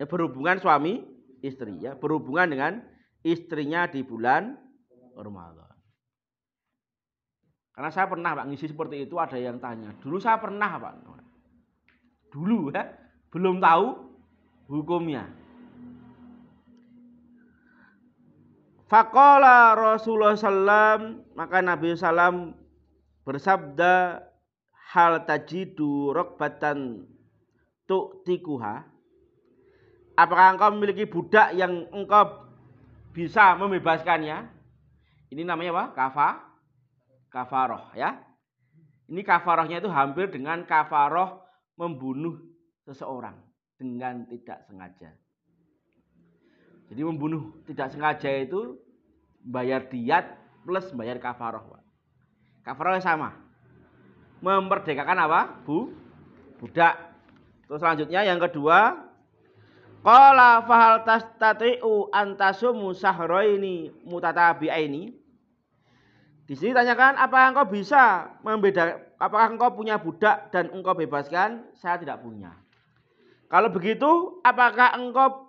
eh, 0.00 0.08
berhubungan 0.08 0.56
suami 0.64 1.04
istri 1.44 1.84
ya, 1.84 1.92
berhubungan 2.00 2.48
dengan 2.48 2.72
istrinya 3.20 3.84
di 3.84 4.00
bulan 4.00 4.56
Ramadan. 5.12 5.68
Karena 7.76 7.90
saya 7.92 8.08
pernah 8.08 8.32
Pak 8.32 8.48
ngisi 8.48 8.72
seperti 8.72 9.04
itu 9.04 9.20
ada 9.20 9.36
yang 9.36 9.60
tanya. 9.60 9.92
Dulu 10.00 10.16
saya 10.16 10.40
pernah 10.40 10.80
Pak. 10.80 11.23
Dulu 12.34 12.74
ya, 12.74 12.90
belum 13.30 13.62
tahu 13.62 13.94
hukumnya. 14.66 15.30
Fakola 18.90 19.78
Rasulullah 19.78 20.34
Sallam 20.34 21.22
maka 21.38 21.62
Nabi 21.62 21.94
Sallam 21.94 22.58
bersabda 23.22 24.18
hal 24.92 25.22
tajidu 25.24 26.10
rokbatan 26.10 27.06
tu'tikuha 27.86 28.94
Apakah 30.14 30.54
engkau 30.54 30.70
memiliki 30.78 31.10
budak 31.10 31.58
yang 31.58 31.90
engkau 31.90 32.46
bisa 33.10 33.58
membebaskannya? 33.58 34.46
Ini 35.34 35.42
namanya 35.42 35.74
apa? 35.74 35.84
Kafa, 35.90 36.28
kafaroh 37.34 37.90
ya. 37.98 38.22
Ini 39.10 39.26
kafarohnya 39.26 39.82
itu 39.82 39.90
hampir 39.90 40.30
dengan 40.30 40.62
kafaroh 40.62 41.43
membunuh 41.74 42.38
seseorang 42.86 43.34
dengan 43.78 44.26
tidak 44.30 44.62
sengaja. 44.66 45.10
Jadi 46.92 47.00
membunuh 47.02 47.50
tidak 47.64 47.90
sengaja 47.90 48.30
itu 48.30 48.78
bayar 49.42 49.88
diat 49.90 50.36
plus 50.62 50.88
bayar 50.94 51.18
kafaroh. 51.18 51.80
Kafaroh 52.64 52.96
sama. 53.00 53.36
Memerdekakan 54.44 55.24
apa? 55.24 55.40
Bu, 55.64 55.92
budak. 56.60 56.96
Terus 57.64 57.80
selanjutnya 57.80 58.20
yang 58.28 58.36
kedua, 58.36 59.04
Qala 60.04 60.60
fahal 60.68 61.00
tastati'u 61.08 62.12
antasumu 62.12 62.92
sahraini 62.92 63.88
mutatabi'aini. 64.04 65.16
Di 66.44 66.52
sini 66.52 66.76
tanyakan 66.76 67.16
apakah 67.16 67.56
engkau 67.56 67.72
bisa 67.72 68.36
membeda 68.44 69.00
apakah 69.24 69.56
engkau 69.56 69.72
punya 69.72 69.96
budak 69.96 70.52
dan 70.52 70.68
engkau 70.68 70.92
bebaskan? 70.92 71.72
Saya 71.80 71.96
tidak 71.96 72.20
punya. 72.20 72.52
Kalau 73.48 73.72
begitu, 73.72 74.40
apakah 74.44 74.92
engkau 75.00 75.48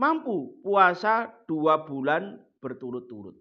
mampu 0.00 0.56
puasa 0.64 1.28
dua 1.44 1.84
bulan 1.84 2.40
berturut-turut? 2.64 3.36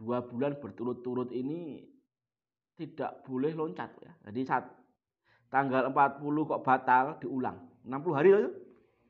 Dua 0.00 0.24
bulan 0.24 0.56
berturut-turut 0.56 1.28
ini 1.36 1.84
tidak 2.80 3.20
boleh 3.28 3.52
loncat 3.52 3.92
ya. 4.00 4.12
Jadi 4.24 4.40
saat 4.48 4.64
tanggal 5.52 5.92
40 5.92 6.48
kok 6.48 6.64
batal 6.64 7.20
diulang. 7.20 7.60
60 7.84 8.16
hari 8.16 8.32
itu 8.32 8.48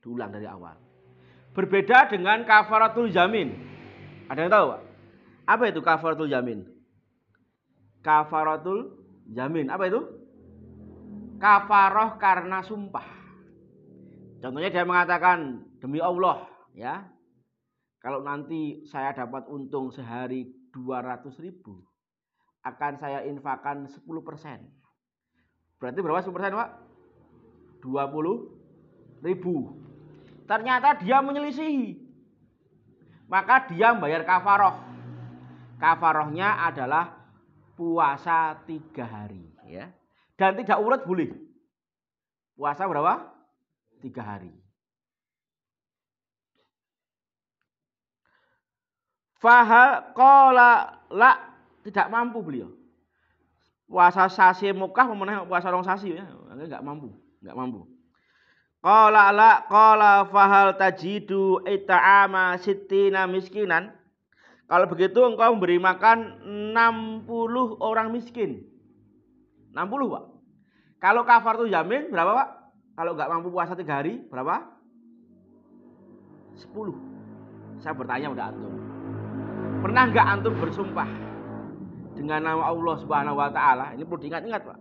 diulang 0.03 0.35
dari 0.35 0.51
awal. 0.51 0.75
Berbeda 1.55 2.11
dengan 2.11 2.43
kafaratul 2.43 3.15
jamin. 3.15 3.55
Ada 4.27 4.47
yang 4.47 4.51
tahu 4.51 4.65
Pak? 4.75 4.83
Apa 5.47 5.65
itu 5.71 5.81
kafaratul 5.83 6.31
jamin? 6.31 6.80
Kafaratul 8.01 8.97
jamin. 9.29 9.69
Apa 9.69 9.89
itu? 9.89 10.01
Kafaroh 11.41 12.21
karena 12.21 12.61
sumpah. 12.61 13.05
Contohnya 14.41 14.73
dia 14.73 14.85
mengatakan 14.85 15.65
demi 15.81 16.01
Allah 16.01 16.49
ya. 16.73 17.05
Kalau 18.01 18.25
nanti 18.25 18.81
saya 18.89 19.13
dapat 19.13 19.45
untung 19.53 19.93
sehari 19.93 20.49
200 20.73 21.37
ribu 21.45 21.85
akan 22.65 22.93
saya 22.97 23.25
infakkan 23.29 23.85
10 23.85 24.05
persen. 24.25 24.65
Berarti 25.77 26.01
berapa 26.01 26.25
10 26.25 26.33
persen 26.33 26.57
Pak? 26.57 26.71
20 27.85 29.25
ribu. 29.25 29.77
Ternyata 30.49 30.97
dia 31.01 31.21
menyelisihi. 31.21 32.01
Maka 33.29 33.69
dia 33.69 33.93
membayar 33.93 34.25
kafaroh. 34.25 34.77
Kafarohnya 35.81 36.69
adalah 36.69 37.20
puasa 37.81 38.61
tiga 38.69 39.09
hari. 39.09 39.41
ya 39.65 39.89
Dan 40.37 40.61
tidak 40.61 40.77
urut 40.85 41.01
boleh. 41.09 41.33
Puasa 42.53 42.85
berapa? 42.85 43.25
Tiga 44.05 44.21
hari. 44.21 44.53
Fahal 49.41 50.13
kola 50.13 51.01
la 51.09 51.57
tidak 51.81 52.13
mampu 52.13 52.45
beliau. 52.45 52.69
Puasa 53.89 54.29
sasi 54.29 54.69
Mekah 54.69 55.09
memenang 55.09 55.49
puasa 55.49 55.73
rong 55.73 55.83
sasi 55.83 56.13
ya, 56.13 56.29
enggak 56.53 56.85
mampu, 56.85 57.17
enggak 57.41 57.57
mampu. 57.57 57.89
Qala 58.85 59.33
la 59.33 59.65
qala 59.67 60.29
fahal 60.29 60.77
tajidu 60.77 61.65
ita'ama 61.65 62.61
sittina 62.61 63.25
miskinan. 63.25 63.97
Kalau 64.71 64.87
begitu 64.87 65.19
engkau 65.27 65.51
memberi 65.51 65.83
makan 65.83 66.39
60 66.71 67.27
orang 67.83 68.15
miskin. 68.15 68.63
60 69.75 70.15
Pak. 70.15 70.25
Kalau 71.03 71.27
kafar 71.27 71.59
tuh 71.59 71.67
jamin 71.67 72.07
berapa 72.15 72.31
Pak? 72.39 72.49
Kalau 72.95 73.19
enggak 73.19 73.31
mampu 73.35 73.51
puasa 73.51 73.75
3 73.75 73.83
hari 73.91 74.23
berapa? 74.31 74.63
10. 76.55 77.83
Saya 77.83 77.99
bertanya 77.99 78.31
pada 78.31 78.55
antum. 78.55 78.73
Pernah 79.83 80.03
enggak 80.07 80.27
antum 80.39 80.55
bersumpah 80.63 81.11
dengan 82.15 82.39
nama 82.39 82.71
Allah 82.71 82.95
Subhanahu 83.03 83.43
wa 83.43 83.51
taala. 83.51 83.91
Ini 83.99 84.07
perlu 84.07 84.23
diingat-ingat, 84.23 84.63
Pak. 84.71 84.79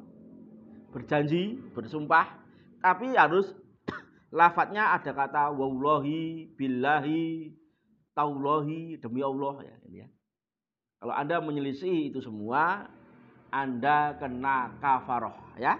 Berjanji, 0.93 1.57
bersumpah, 1.73 2.29
tapi 2.77 3.17
harus 3.17 3.57
lafadznya 4.37 4.93
ada 4.93 5.17
kata 5.17 5.49
wallahi, 5.49 6.51
billahi, 6.53 7.57
taullahi, 8.19 8.99
demi 8.99 9.23
Allah 9.23 9.63
ya, 9.63 9.75
ini 9.87 10.03
ya. 10.03 10.07
Kalau 10.99 11.15
Anda 11.15 11.39
menyelisih 11.39 12.11
itu 12.11 12.19
semua, 12.19 12.91
Anda 13.47 14.19
kena 14.19 14.75
kafaroh 14.83 15.55
ya. 15.55 15.79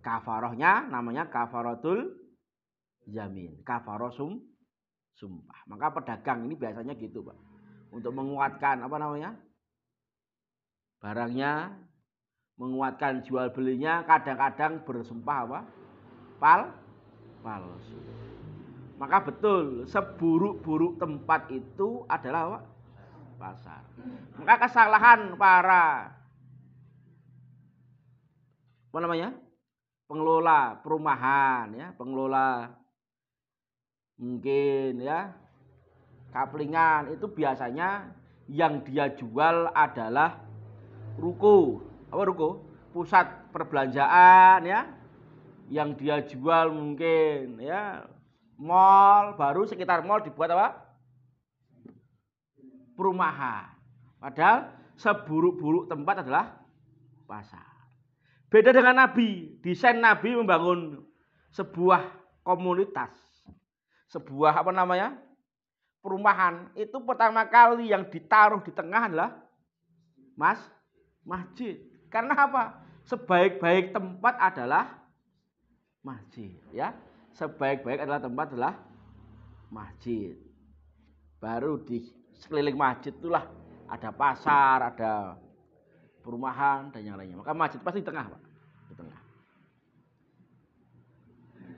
Kafarohnya 0.00 0.88
namanya 0.88 1.28
kafaratul 1.28 2.16
jamin. 3.04 3.60
Kafaroh 3.60 4.08
sum, 4.16 4.40
sumpah. 5.20 5.68
Maka 5.68 5.92
pedagang 5.92 6.48
ini 6.48 6.56
biasanya 6.56 6.96
gitu, 6.96 7.20
Pak. 7.20 7.36
Untuk 7.92 8.16
menguatkan 8.16 8.80
apa 8.80 8.96
namanya? 8.96 9.36
barangnya, 11.00 11.80
menguatkan 12.60 13.24
jual 13.24 13.48
belinya, 13.56 14.04
kadang-kadang 14.04 14.84
bersumpah 14.84 15.38
apa? 15.48 15.60
Pal, 16.36 16.60
palsu. 17.40 18.09
Maka 19.00 19.16
betul, 19.24 19.88
seburuk-buruk 19.88 21.00
tempat 21.00 21.48
itu 21.48 22.04
adalah 22.04 22.52
apa? 22.52 22.60
Pasar. 23.40 23.80
Maka 24.36 24.68
kesalahan 24.68 25.40
para 25.40 26.12
apa 28.92 28.98
namanya? 29.00 29.32
Pengelola 30.04 30.76
perumahan 30.84 31.72
ya, 31.72 31.96
pengelola 31.96 32.76
mungkin 34.20 35.00
ya 35.00 35.32
kaplingan 36.36 37.16
itu 37.16 37.24
biasanya 37.24 38.12
yang 38.52 38.84
dia 38.84 39.08
jual 39.16 39.72
adalah 39.72 40.44
ruko. 41.16 41.80
Apa 42.12 42.22
ruko? 42.28 42.48
Pusat 42.92 43.48
perbelanjaan 43.48 44.60
ya. 44.68 44.92
Yang 45.72 45.88
dia 46.02 46.16
jual 46.26 46.74
mungkin 46.74 47.62
ya 47.62 48.04
mall 48.60 49.40
baru 49.40 49.64
sekitar 49.64 50.04
mall 50.04 50.20
dibuat 50.20 50.52
apa? 50.52 50.68
Perumahan. 52.92 53.72
Padahal 54.20 54.68
seburuk-buruk 55.00 55.88
tempat 55.88 56.20
adalah 56.20 56.60
pasar. 57.24 57.64
Beda 58.52 58.76
dengan 58.76 59.00
Nabi. 59.08 59.56
Desain 59.64 59.96
Nabi 59.96 60.36
membangun 60.36 61.00
sebuah 61.56 62.04
komunitas. 62.44 63.16
Sebuah 64.12 64.60
apa 64.60 64.68
namanya? 64.68 65.16
Perumahan. 66.04 66.68
Itu 66.76 67.00
pertama 67.00 67.48
kali 67.48 67.88
yang 67.88 68.04
ditaruh 68.12 68.60
di 68.60 68.74
tengah 68.76 69.08
adalah 69.08 69.40
Mas 70.36 70.60
masjid. 71.24 71.80
Karena 72.12 72.36
apa? 72.36 72.84
Sebaik-baik 73.08 73.96
tempat 73.96 74.36
adalah 74.36 75.00
masjid, 76.04 76.52
ya. 76.74 76.92
Sebaik-baik 77.36 78.04
adalah 78.04 78.20
tempat 78.20 78.46
adalah 78.54 78.74
masjid. 79.70 80.34
Baru 81.40 81.80
di 81.80 82.04
sekeliling 82.36 82.76
masjid 82.76 83.14
itulah 83.14 83.48
ada 83.88 84.10
pasar, 84.12 84.94
ada 84.94 85.38
perumahan 86.20 86.92
dan 86.92 87.02
yang 87.02 87.16
lainnya. 87.16 87.40
Maka 87.40 87.56
masjid 87.56 87.80
pasti 87.80 88.04
di 88.04 88.08
tengah, 88.08 88.26
Pak. 88.28 88.42
Di 88.90 88.94
tengah. 88.94 89.20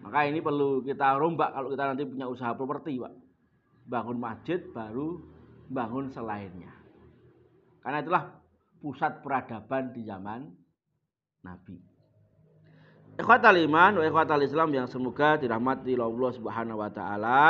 Maka 0.02 0.18
ini 0.26 0.42
perlu 0.42 0.82
kita 0.82 1.14
rombak 1.14 1.54
kalau 1.54 1.68
kita 1.70 1.84
nanti 1.94 2.02
punya 2.04 2.26
usaha 2.26 2.52
properti, 2.52 2.98
Pak. 2.98 3.14
Bangun 3.86 4.18
masjid 4.18 4.60
baru 4.72 5.22
bangun 5.70 6.10
selainnya. 6.10 6.74
Karena 7.82 8.02
itulah 8.02 8.24
pusat 8.82 9.22
peradaban 9.22 9.94
di 9.94 10.02
zaman 10.02 10.50
Nabi. 11.46 11.91
Ikhwatal 13.20 13.60
iman 13.68 14.00
wa 14.00 14.04
ikhwatal 14.04 14.40
Islam 14.40 14.72
yang 14.72 14.88
semoga 14.88 15.36
dirahmati 15.36 15.92
Allah 15.96 16.32
Subhanahu 16.32 16.80
wa 16.80 16.90
taala. 16.92 17.44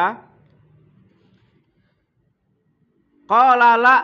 Qala 3.31 3.79
la 3.79 3.97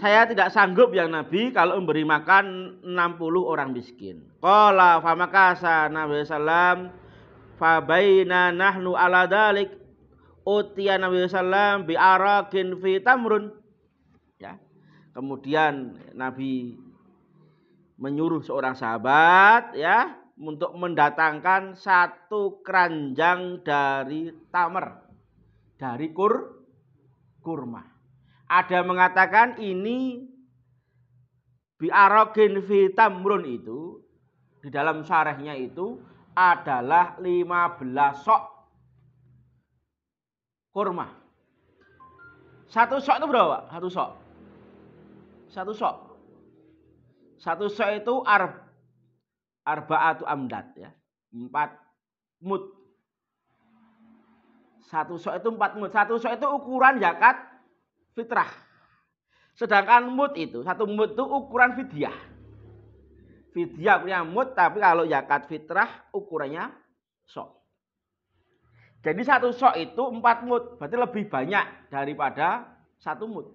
saya 0.00 0.24
tidak 0.24 0.48
sanggup 0.48 0.96
yang 0.96 1.12
Nabi 1.12 1.52
kalau 1.52 1.76
memberi 1.76 2.08
makan 2.08 2.76
60 2.80 2.96
orang 3.44 3.76
miskin. 3.76 4.24
Qala 4.40 5.04
famakasa 5.04 5.92
Nabi 5.92 6.24
sallam 6.24 6.88
fa 7.60 7.84
baina 7.84 8.48
nahnu 8.48 8.96
ala 8.96 9.28
dalik 9.28 9.76
utiya 10.48 10.96
Nabi 10.96 11.28
sallam 11.28 11.84
bi 11.84 11.94
arakin 11.96 12.80
fi 12.80 13.00
tamrun 13.04 13.60
Kemudian 15.10 15.98
Nabi 16.14 16.78
menyuruh 17.98 18.40
seorang 18.46 18.78
sahabat 18.78 19.74
ya 19.74 20.16
untuk 20.40 20.72
mendatangkan 20.72 21.76
satu 21.76 22.64
keranjang 22.64 23.60
dari 23.60 24.32
tamer 24.48 25.04
dari 25.76 26.08
kur 26.16 26.64
kurma. 27.44 27.84
Ada 28.48 28.80
mengatakan 28.82 29.60
ini 29.60 30.24
biarokin 31.76 32.64
vitamrun 32.64 33.44
itu 33.44 34.00
di 34.64 34.68
dalam 34.72 35.04
syarahnya 35.04 35.56
itu 35.56 36.00
adalah 36.32 37.20
15 37.20 38.24
sok 38.24 38.42
kurma. 40.72 41.08
Satu 42.70 42.96
sok 43.02 43.18
itu 43.20 43.26
berapa? 43.26 43.66
Satu 43.68 43.88
sok. 43.90 44.10
Satu 45.50 45.72
sok. 45.74 45.96
Satu 47.40 47.66
sok 47.66 47.90
itu 47.98 48.14
arb, 48.22 48.52
arbaatu 49.70 50.26
amdat 50.26 50.66
ya. 50.74 50.90
Empat 51.30 51.78
mut. 52.42 52.74
Satu 54.90 55.14
sok 55.14 55.38
itu 55.38 55.48
empat 55.54 55.78
mut. 55.78 55.94
Satu 55.94 56.18
sok 56.18 56.34
itu 56.34 56.46
ukuran 56.50 56.98
zakat 56.98 57.38
fitrah. 58.18 58.50
Sedangkan 59.54 60.08
mut 60.10 60.34
itu, 60.40 60.64
satu 60.64 60.88
mut 60.88 61.14
itu 61.14 61.24
ukuran 61.24 61.76
fidyah. 61.76 62.16
Fidyah 63.52 63.96
punya 64.00 64.24
mut, 64.24 64.56
tapi 64.56 64.80
kalau 64.80 65.04
zakat 65.04 65.46
fitrah 65.46 66.10
ukurannya 66.16 66.72
sok. 67.28 67.60
Jadi 69.00 69.22
satu 69.22 69.52
sok 69.52 69.76
itu 69.78 70.02
empat 70.02 70.44
mut, 70.48 70.80
berarti 70.80 70.96
lebih 70.96 71.24
banyak 71.28 71.92
daripada 71.92 72.68
satu 73.00 73.28
mut. 73.28 73.46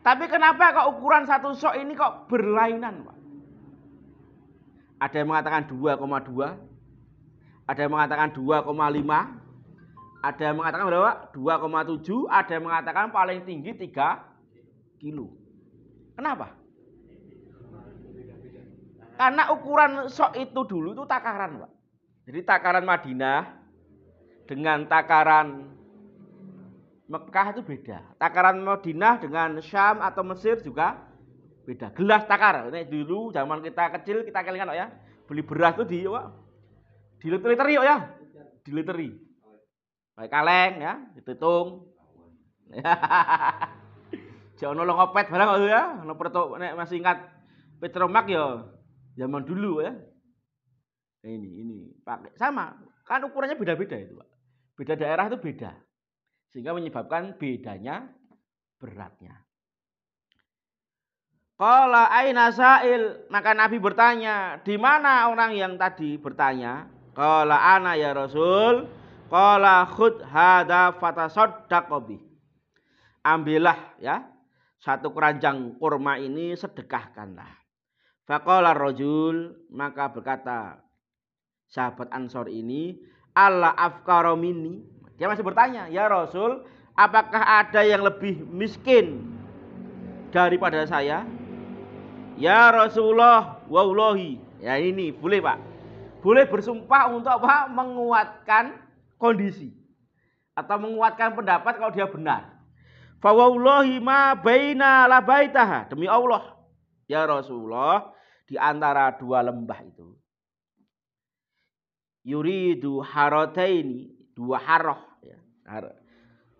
Tapi 0.00 0.24
kenapa 0.30 0.72
kok 0.72 0.88
ukuran 0.96 1.28
satu 1.28 1.52
sok 1.52 1.74
ini 1.76 1.92
kok 1.92 2.30
berlainan, 2.30 3.04
Pak? 3.04 3.17
Ada 4.98 5.22
yang 5.22 5.30
mengatakan 5.30 5.62
2,2, 5.70 6.58
ada 7.70 7.80
yang 7.80 7.92
mengatakan 7.94 8.28
2,5, 8.34 8.66
ada 10.18 10.42
yang 10.42 10.56
mengatakan 10.58 10.84
berapa? 10.90 11.12
2,7, 11.30 12.26
ada 12.26 12.50
yang 12.50 12.64
mengatakan 12.66 13.06
paling 13.14 13.46
tinggi 13.46 13.70
3 13.78 14.98
kilo. 14.98 15.30
Kenapa? 16.18 16.58
Karena 19.18 19.50
ukuran 19.50 20.06
sok 20.10 20.34
itu 20.38 20.60
dulu 20.66 20.94
itu 20.94 21.06
takaran, 21.06 21.62
Pak. 21.62 21.70
Jadi 22.26 22.40
takaran 22.46 22.84
Madinah 22.86 23.40
dengan 24.46 24.86
takaran 24.86 25.74
Mekah 27.08 27.56
itu 27.56 27.64
beda. 27.64 28.04
Takaran 28.20 28.60
Madinah 28.60 29.16
dengan 29.16 29.56
Syam 29.64 30.04
atau 30.04 30.20
Mesir 30.20 30.60
juga 30.60 31.07
beda. 31.68 31.92
Gelas 31.92 32.24
takar. 32.24 32.72
Ini 32.72 32.88
dulu 32.88 33.28
zaman 33.28 33.60
kita 33.60 33.92
kecil 34.00 34.24
kita 34.24 34.40
kelingan 34.40 34.72
ya. 34.72 34.88
Beli 35.28 35.44
beras 35.44 35.76
itu 35.76 35.84
di 35.84 35.98
Pak. 36.08 36.26
Di 37.20 37.26
liter-literi 37.28 37.74
ya. 37.76 37.96
Di 38.64 38.70
literi. 38.72 39.08
Baik 40.16 40.32
kaleng 40.32 40.72
ya, 40.80 40.92
ditutung. 41.12 41.92
Jangan 44.58 44.74
nolong 44.74 44.96
ngopet 44.96 45.28
barang 45.30 45.48
ya. 45.68 46.00
Ono 46.02 46.16
perto 46.16 46.56
nek 46.56 46.74
masih 46.74 46.98
ingat 47.04 47.38
Petromak 47.78 48.26
ya 48.26 48.66
zaman 49.14 49.46
dulu 49.46 49.86
ya. 49.86 49.94
Nah, 51.22 51.30
ini 51.30 51.62
ini 51.62 51.78
pakai 52.02 52.34
sama. 52.34 52.74
Kan 53.06 53.22
ukurannya 53.24 53.54
beda-beda 53.54 53.94
itu, 53.94 54.18
Pak. 54.18 54.28
Beda 54.74 54.94
daerah 54.98 55.30
itu 55.30 55.38
beda. 55.38 55.72
Sehingga 56.50 56.74
menyebabkan 56.74 57.38
bedanya 57.38 58.10
beratnya. 58.82 59.47
Qala 61.58 62.06
aina 62.14 62.54
sa'il? 62.54 63.26
Maka 63.34 63.50
Nabi 63.50 63.82
bertanya, 63.82 64.62
di 64.62 64.78
mana 64.78 65.26
orang 65.26 65.58
yang 65.58 65.74
tadi 65.74 66.14
bertanya? 66.14 66.86
Qala 67.18 67.58
ana 67.58 67.98
ya 67.98 68.14
Rasul. 68.14 68.86
Qala 69.26 69.84
khud 69.90 70.22
hada 70.22 70.94
fatasaddaq 70.96 71.90
Ambillah 73.26 73.98
ya 74.00 74.24
satu 74.78 75.10
keranjang 75.10 75.76
kurma 75.76 76.16
ini 76.22 76.54
sedekahkanlah. 76.54 77.50
Faqala 78.24 78.76
rajul 78.76 79.56
maka 79.72 80.08
berkata 80.12 80.78
sahabat 81.66 82.08
Ansor 82.14 82.46
ini 82.48 82.96
Allah 83.34 83.74
afkara 83.74 84.32
minni. 84.38 84.84
Dia 85.18 85.26
masih 85.26 85.42
bertanya, 85.42 85.90
"Ya 85.90 86.06
Rasul, 86.06 86.62
apakah 86.94 87.42
ada 87.42 87.82
yang 87.82 88.06
lebih 88.06 88.46
miskin 88.46 89.26
daripada 90.30 90.86
saya?" 90.86 91.26
Ya 92.38 92.70
Rasulullah, 92.70 93.58
wallahi. 93.66 94.38
Ya 94.62 94.78
ini 94.78 95.10
boleh, 95.10 95.42
Pak. 95.42 95.58
Boleh 96.22 96.46
bersumpah 96.46 97.10
untuk 97.10 97.34
apa? 97.34 97.66
Menguatkan 97.66 98.78
kondisi 99.18 99.74
atau 100.54 100.78
menguatkan 100.78 101.34
pendapat 101.34 101.78
kalau 101.78 101.90
dia 101.90 102.06
benar. 102.06 102.58
Fawallahi 103.18 103.98
ma 103.98 104.38
baina 104.38 105.10
labaitaha. 105.10 105.90
Demi 105.90 106.06
Allah, 106.06 106.54
ya 107.10 107.26
Rasulullah, 107.26 108.14
di 108.46 108.54
antara 108.54 109.10
dua 109.18 109.42
lembah 109.42 109.82
itu. 109.82 110.14
Yuridu 112.22 113.02
harataini, 113.02 114.14
dua 114.38 114.62
haroh. 114.62 115.02
Ya. 115.26 115.38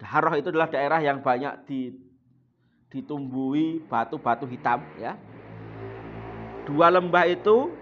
Haroh 0.03 0.35
itu 0.35 0.51
adalah 0.51 0.71
daerah 0.71 0.99
yang 0.99 1.23
banyak 1.23 1.55
ditumbuhi 2.91 3.83
batu-batu 3.87 4.47
hitam. 4.51 4.83
Ya. 4.99 5.15
Dua 6.69 6.93
lembah 6.93 7.25
itu 7.25 7.73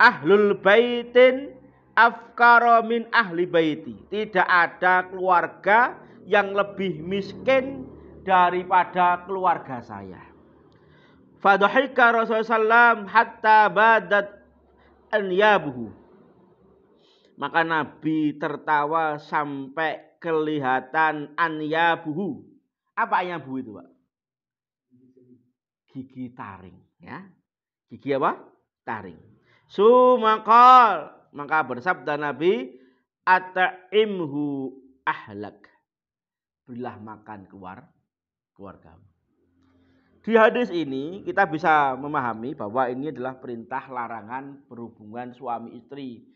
ahlul 0.00 0.56
baitin 0.56 1.52
afkaro 1.92 2.80
min 2.88 3.04
ahli 3.12 3.44
baiti. 3.44 4.00
Tidak 4.08 4.48
ada 4.48 5.04
keluarga 5.12 5.98
yang 6.24 6.56
lebih 6.56 7.04
miskin 7.04 7.84
daripada 8.24 9.28
keluarga 9.28 9.84
saya. 9.84 10.24
Fadhika 11.44 12.16
Rasulullah 12.16 12.96
SAW 12.96 13.06
hatta 13.06 13.68
badat 13.68 14.26
anyabuhu. 15.12 15.92
Maka 17.38 17.62
Nabi 17.62 18.34
tertawa 18.34 19.20
sampai 19.22 20.18
kelihatan 20.18 21.36
anyabuhu. 21.38 22.42
Apa 22.98 23.22
anyabuhu 23.22 23.56
itu, 23.62 23.70
Pak? 23.78 23.88
Gigi 25.94 26.34
taring, 26.34 26.74
ya. 26.98 27.37
Gigi 27.88 28.12
apa? 28.12 28.36
Taring. 28.84 29.20
Sumakal 29.68 31.18
maka 31.32 31.60
bersabda 31.64 32.16
Nabi, 32.16 32.72
Ata'imhu 33.24 34.72
ahlak. 35.04 35.68
Berilah 36.64 36.96
makan 37.00 37.48
keluar 37.48 37.84
keluarga. 38.56 38.96
Di 40.24 40.36
hadis 40.36 40.68
ini 40.68 41.24
kita 41.24 41.48
bisa 41.48 41.96
memahami 41.96 42.52
bahwa 42.52 42.84
ini 42.92 43.08
adalah 43.08 43.40
perintah 43.40 43.88
larangan 43.88 44.60
berhubungan 44.68 45.32
suami 45.32 45.80
istri 45.80 46.28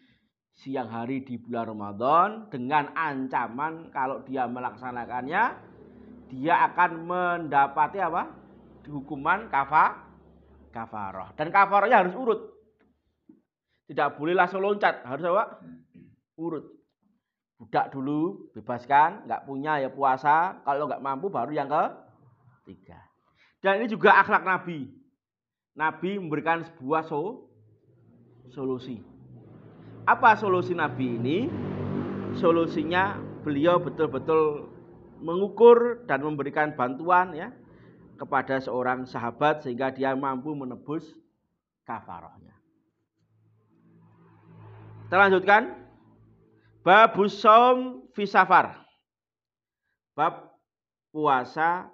siang 0.52 0.88
hari 0.88 1.24
di 1.24 1.36
bulan 1.36 1.72
Ramadan 1.72 2.28
dengan 2.48 2.92
ancaman 2.96 3.92
kalau 3.92 4.24
dia 4.24 4.48
melaksanakannya 4.48 5.44
dia 6.32 6.54
akan 6.72 6.90
mendapati 7.04 8.00
apa? 8.00 8.32
hukuman 8.82 9.46
kafa 9.46 10.12
kafaroh 10.72 11.30
dan 11.37 11.52
kafarohnya 11.52 12.02
harus 12.02 12.16
urut 12.16 12.52
tidak 13.92 14.16
boleh 14.16 14.32
langsung 14.32 14.64
loncat, 14.64 15.04
harus 15.04 15.20
apa? 15.28 15.61
Urut. 16.40 16.64
Budak 17.61 17.92
dulu, 17.92 18.48
bebaskan, 18.56 19.28
nggak 19.28 19.44
punya 19.44 19.85
ya 19.85 19.92
puasa, 19.92 20.64
kalau 20.64 20.88
nggak 20.88 21.04
mampu 21.04 21.28
baru 21.28 21.52
yang 21.52 21.68
ketiga. 21.68 22.98
Dan 23.61 23.85
ini 23.85 23.92
juga 23.92 24.16
akhlak 24.16 24.48
Nabi. 24.48 24.88
Nabi 25.76 26.16
memberikan 26.16 26.64
sebuah 26.64 27.04
so, 27.04 27.52
solusi. 28.48 29.04
Apa 30.08 30.40
solusi 30.40 30.72
Nabi 30.72 31.06
ini? 31.20 31.38
Solusinya 32.40 33.20
beliau 33.44 33.76
betul-betul 33.76 34.72
mengukur 35.20 36.08
dan 36.08 36.24
memberikan 36.24 36.72
bantuan 36.74 37.37
ya 37.37 37.52
kepada 38.22 38.62
seorang 38.62 39.02
sahabat 39.02 39.66
sehingga 39.66 39.90
dia 39.90 40.14
mampu 40.14 40.54
menebus 40.54 41.02
kafarohnya. 41.82 42.54
Kita 45.11 45.18
lanjutkan. 45.18 45.82
Babus 46.87 47.42
saum 47.42 48.06
fisafar. 48.14 48.78
Bab 50.14 50.54
puasa 51.11 51.90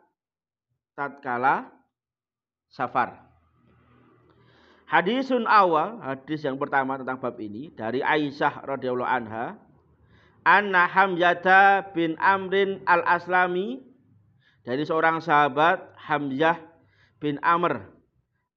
tatkala 0.92 1.72
safar. 2.68 3.24
Hadisun 4.88 5.44
awal, 5.44 6.00
hadis 6.00 6.44
yang 6.44 6.56
pertama 6.56 6.96
tentang 6.96 7.20
bab 7.20 7.36
ini 7.36 7.68
dari 7.76 8.00
Aisyah 8.00 8.64
radhiyallahu 8.64 9.04
anha, 9.04 9.60
anna 10.48 10.88
Hamzah 10.88 11.92
bin 11.92 12.16
Amrin 12.16 12.80
al-Aslami 12.88 13.87
dari 14.68 14.84
seorang 14.84 15.24
sahabat 15.24 15.80
Hamzah 15.96 16.60
bin 17.16 17.40
Amr 17.40 17.88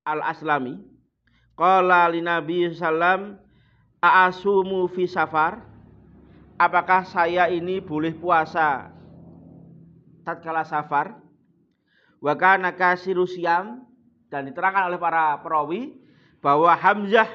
al-Aslami 0.04 0.76
qala 1.56 2.12
li 2.12 2.20
Nabi 2.20 2.68
sallam 2.76 3.40
A'asumu 4.04 4.92
fi 4.92 5.08
safar? 5.08 5.64
Apakah 6.60 7.08
saya 7.08 7.48
ini 7.48 7.80
boleh 7.80 8.12
puasa 8.12 8.92
tatkala 10.28 10.68
safar? 10.68 11.16
Wa 12.20 12.36
kana 12.36 12.76
kasiru 12.76 13.24
dan 14.28 14.52
diterangkan 14.52 14.92
oleh 14.92 15.00
para 15.00 15.40
perawi 15.40 15.96
bahwa 16.44 16.76
Hamzah 16.76 17.30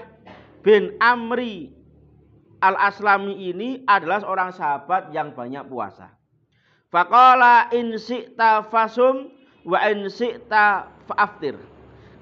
bin 0.61 0.93
Amri 1.01 1.73
Al-Aslami 2.61 3.47
ini 3.51 3.89
adalah 3.89 4.21
seorang 4.21 4.51
sahabat 4.53 5.17
yang 5.17 5.33
banyak 5.33 5.65
puasa. 5.65 6.13
Faqala 6.97 7.69
in 7.77 7.93
syi'ta 8.01 8.73
fasum 8.73 9.29
wa 9.69 9.85
in 9.85 10.09
syi'ta 10.09 10.89
fa'aftir. 11.05 11.61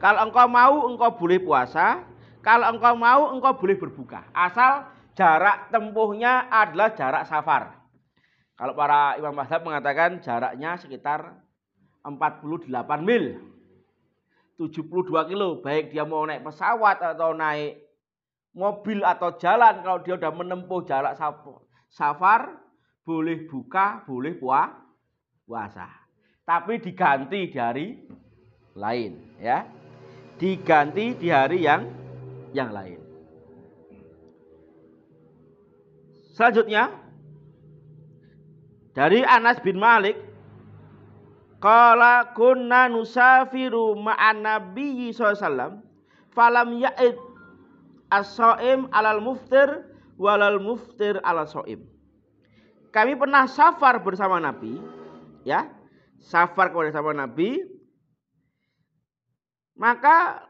Kalau 0.03 0.19
engkau 0.27 0.51
mau 0.51 0.91
engkau 0.91 1.15
boleh 1.15 1.39
puasa, 1.39 2.03
kalau 2.43 2.75
engkau 2.75 2.99
mau, 2.99 3.31
engkau 3.31 3.55
boleh 3.55 3.79
berbuka. 3.79 4.27
Asal 4.35 4.91
jarak 5.15 5.71
tempuhnya 5.71 6.51
adalah 6.51 6.91
jarak 6.91 7.23
safar. 7.31 7.87
Kalau 8.59 8.75
para 8.75 9.15
imam 9.15 9.31
mazhab 9.31 9.63
mengatakan 9.63 10.19
jaraknya 10.19 10.75
sekitar 10.75 11.39
48 12.03 12.75
mil. 13.07 13.39
72 14.59 15.31
kilo. 15.31 15.63
Baik 15.63 15.95
dia 15.95 16.03
mau 16.03 16.27
naik 16.27 16.43
pesawat 16.43 16.99
atau 16.99 17.31
naik 17.31 17.79
mobil 18.59 19.07
atau 19.07 19.39
jalan. 19.39 19.87
Kalau 19.87 20.03
dia 20.03 20.19
sudah 20.19 20.35
menempuh 20.35 20.83
jarak 20.83 21.15
safar, 21.95 22.64
boleh 23.05 23.45
buka, 23.47 24.03
boleh 24.09 24.35
puasa. 24.41 25.89
Tapi 26.45 26.81
diganti 26.81 27.49
di 27.49 27.57
hari 27.57 27.87
lain. 28.77 29.13
ya 29.41 29.69
Diganti 30.41 31.15
di 31.15 31.29
hari 31.31 31.63
yang 31.63 31.89
yang 32.51 32.75
lain. 32.75 33.01
Selanjutnya 36.35 36.91
dari 38.91 39.23
Anas 39.23 39.63
bin 39.63 39.79
Malik 39.79 40.19
Qala 41.65 42.37
kunna 42.37 42.93
nusafiru 42.93 43.97
ma'an 43.97 44.45
nabiyyi 44.45 45.17
SAW 45.17 45.81
falam 46.37 46.77
ya'id 46.77 47.17
as-so'im 48.13 48.85
alal 48.93 49.25
muftir 49.25 49.89
walal 50.21 50.61
muftir 50.61 51.17
alal 51.25 51.49
so'im. 51.49 51.94
Kami 52.95 53.19
pernah 53.19 53.51
safar 53.51 53.99
bersama 54.07 54.39
Nabi, 54.39 54.79
ya, 55.43 55.67
safar 56.23 56.71
kepada 56.71 56.95
sama 56.95 57.11
Nabi, 57.11 57.59
maka 59.75 60.47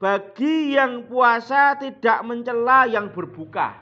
bagi 0.00 0.72
yang 0.72 1.04
puasa 1.04 1.76
tidak 1.76 2.24
mencela 2.24 2.88
yang 2.88 3.12
berbuka 3.12 3.76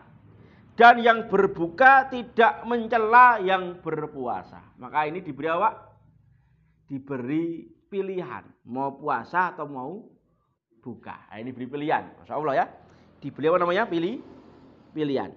dan 0.74 0.98
yang 0.98 1.30
berbuka 1.30 2.10
tidak 2.10 2.66
mencela 2.66 3.38
yang 3.38 3.78
berpuasa. 3.78 4.58
Maka 4.82 5.06
ini 5.06 5.22
diberi 5.22 5.46
awak 5.46 5.78
diberi 6.90 7.70
pilihan 7.86 8.42
mau 8.66 8.98
puasa 8.98 9.54
atau 9.54 9.70
mau 9.70 10.02
buka. 10.82 11.30
Nah, 11.30 11.38
ini 11.38 11.54
beri 11.54 11.70
pilihan. 11.70 12.18
Masya 12.18 12.34
Allah 12.34 12.54
ya. 12.58 12.66
Diberi 13.22 13.46
apa 13.52 13.58
namanya? 13.60 13.84
Pilih 13.86 14.18
pilihan. 14.96 15.30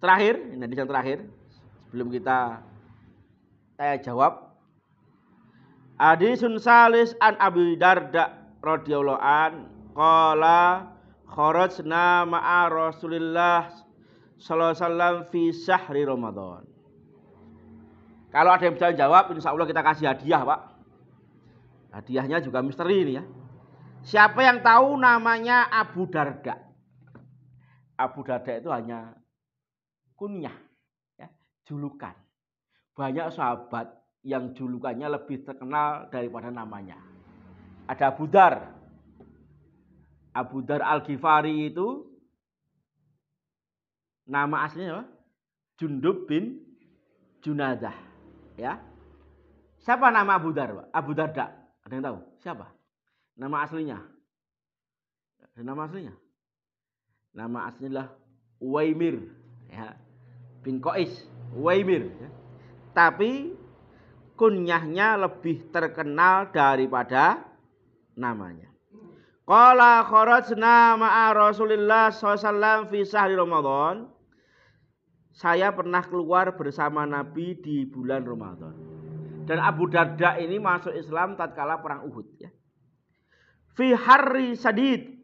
Terakhir, 0.00 0.34
ini 0.56 0.64
yang 0.64 0.88
terakhir 0.88 1.28
sebelum 1.88 2.08
kita 2.08 2.64
tanya 3.76 3.96
jawab. 4.00 4.32
Hadisun 6.00 6.56
salis 6.56 7.12
an 7.20 7.36
Abi 7.36 7.76
Darda 7.76 8.32
radhiyallahu 8.64 9.20
an 9.20 9.68
qala 9.92 10.88
kharajna 11.28 12.24
ma'a 12.24 12.72
Rasulillah 12.72 13.68
sallallahu 14.40 14.72
alaihi 14.72 14.80
wasallam 14.80 15.14
fi 15.28 15.42
syahri 15.52 16.08
Ramadan. 16.08 16.64
Kalau 18.32 18.50
ada 18.56 18.64
yang 18.64 18.80
bisa 18.80 18.96
jawab, 18.96 19.28
insya 19.36 19.52
Allah 19.52 19.68
kita 19.68 19.84
kasih 19.84 20.06
hadiah, 20.16 20.40
Pak. 20.48 20.60
Hadiahnya 21.92 22.40
juga 22.40 22.64
misteri 22.64 23.04
ini 23.04 23.12
ya. 23.20 23.24
Siapa 24.00 24.40
yang 24.40 24.64
tahu 24.64 24.96
namanya 24.96 25.68
Abu 25.68 26.08
Darda? 26.08 26.56
Abu 28.00 28.24
Darda 28.24 28.56
itu 28.56 28.72
hanya 28.72 29.19
kunyah, 30.20 30.52
ya, 31.16 31.32
julukan. 31.64 32.12
Banyak 32.92 33.32
sahabat 33.32 33.88
yang 34.20 34.52
julukannya 34.52 35.08
lebih 35.08 35.48
terkenal 35.48 36.12
daripada 36.12 36.52
namanya. 36.52 37.00
Ada 37.88 38.12
Abu 38.12 38.28
Dar, 38.28 38.76
Abu 40.36 40.60
Dar 40.60 40.84
Al-Ghifari 40.84 41.72
itu 41.72 42.04
nama 44.28 44.68
aslinya 44.68 45.00
apa? 45.00 45.04
Jundub 45.80 46.28
bin 46.28 46.60
Junadah. 47.40 47.96
Ya. 48.60 48.76
Siapa 49.80 50.12
nama 50.12 50.36
Abu 50.36 50.52
Dar? 50.52 50.92
Abu 50.92 51.16
Darda. 51.16 51.56
Ada 51.80 51.92
yang 51.96 52.04
tahu? 52.04 52.18
Siapa? 52.44 52.68
Nama 53.40 53.56
aslinya? 53.64 53.98
Ada 55.40 55.64
nama 55.64 55.88
aslinya? 55.88 56.14
Nama 57.32 57.58
aslinya 57.72 57.88
adalah 57.88 58.08
Uwaimir. 58.60 59.24
Ya. 59.72 59.96
Bin 60.62 60.78
Qais. 60.80 61.26
Uwaimir. 61.56 62.08
Ya. 62.20 62.28
Tapi 62.94 63.56
kunyahnya 64.40 65.20
lebih 65.20 65.68
terkenal 65.68 66.48
daripada 66.48 67.44
namanya. 68.16 68.70
Qala 69.44 70.06
kharajna 70.06 70.94
ma'a 70.94 71.34
Rasulillah 71.34 72.14
SAW 72.14 72.86
fi 72.86 73.02
sahri 73.02 73.34
Ramadan. 73.34 74.06
Saya 75.34 75.74
pernah 75.74 76.06
keluar 76.06 76.54
bersama 76.54 77.02
Nabi 77.02 77.58
di 77.58 77.82
bulan 77.82 78.22
Ramadan. 78.22 78.76
Dan 79.50 79.58
Abu 79.58 79.90
Darda 79.90 80.38
ini 80.38 80.62
masuk 80.62 80.94
Islam 80.94 81.34
tatkala 81.34 81.82
perang 81.82 82.06
Uhud 82.06 82.28
ya. 82.38 82.50
Fi 83.74 83.90
hari 83.90 84.54
sadid. 84.54 85.18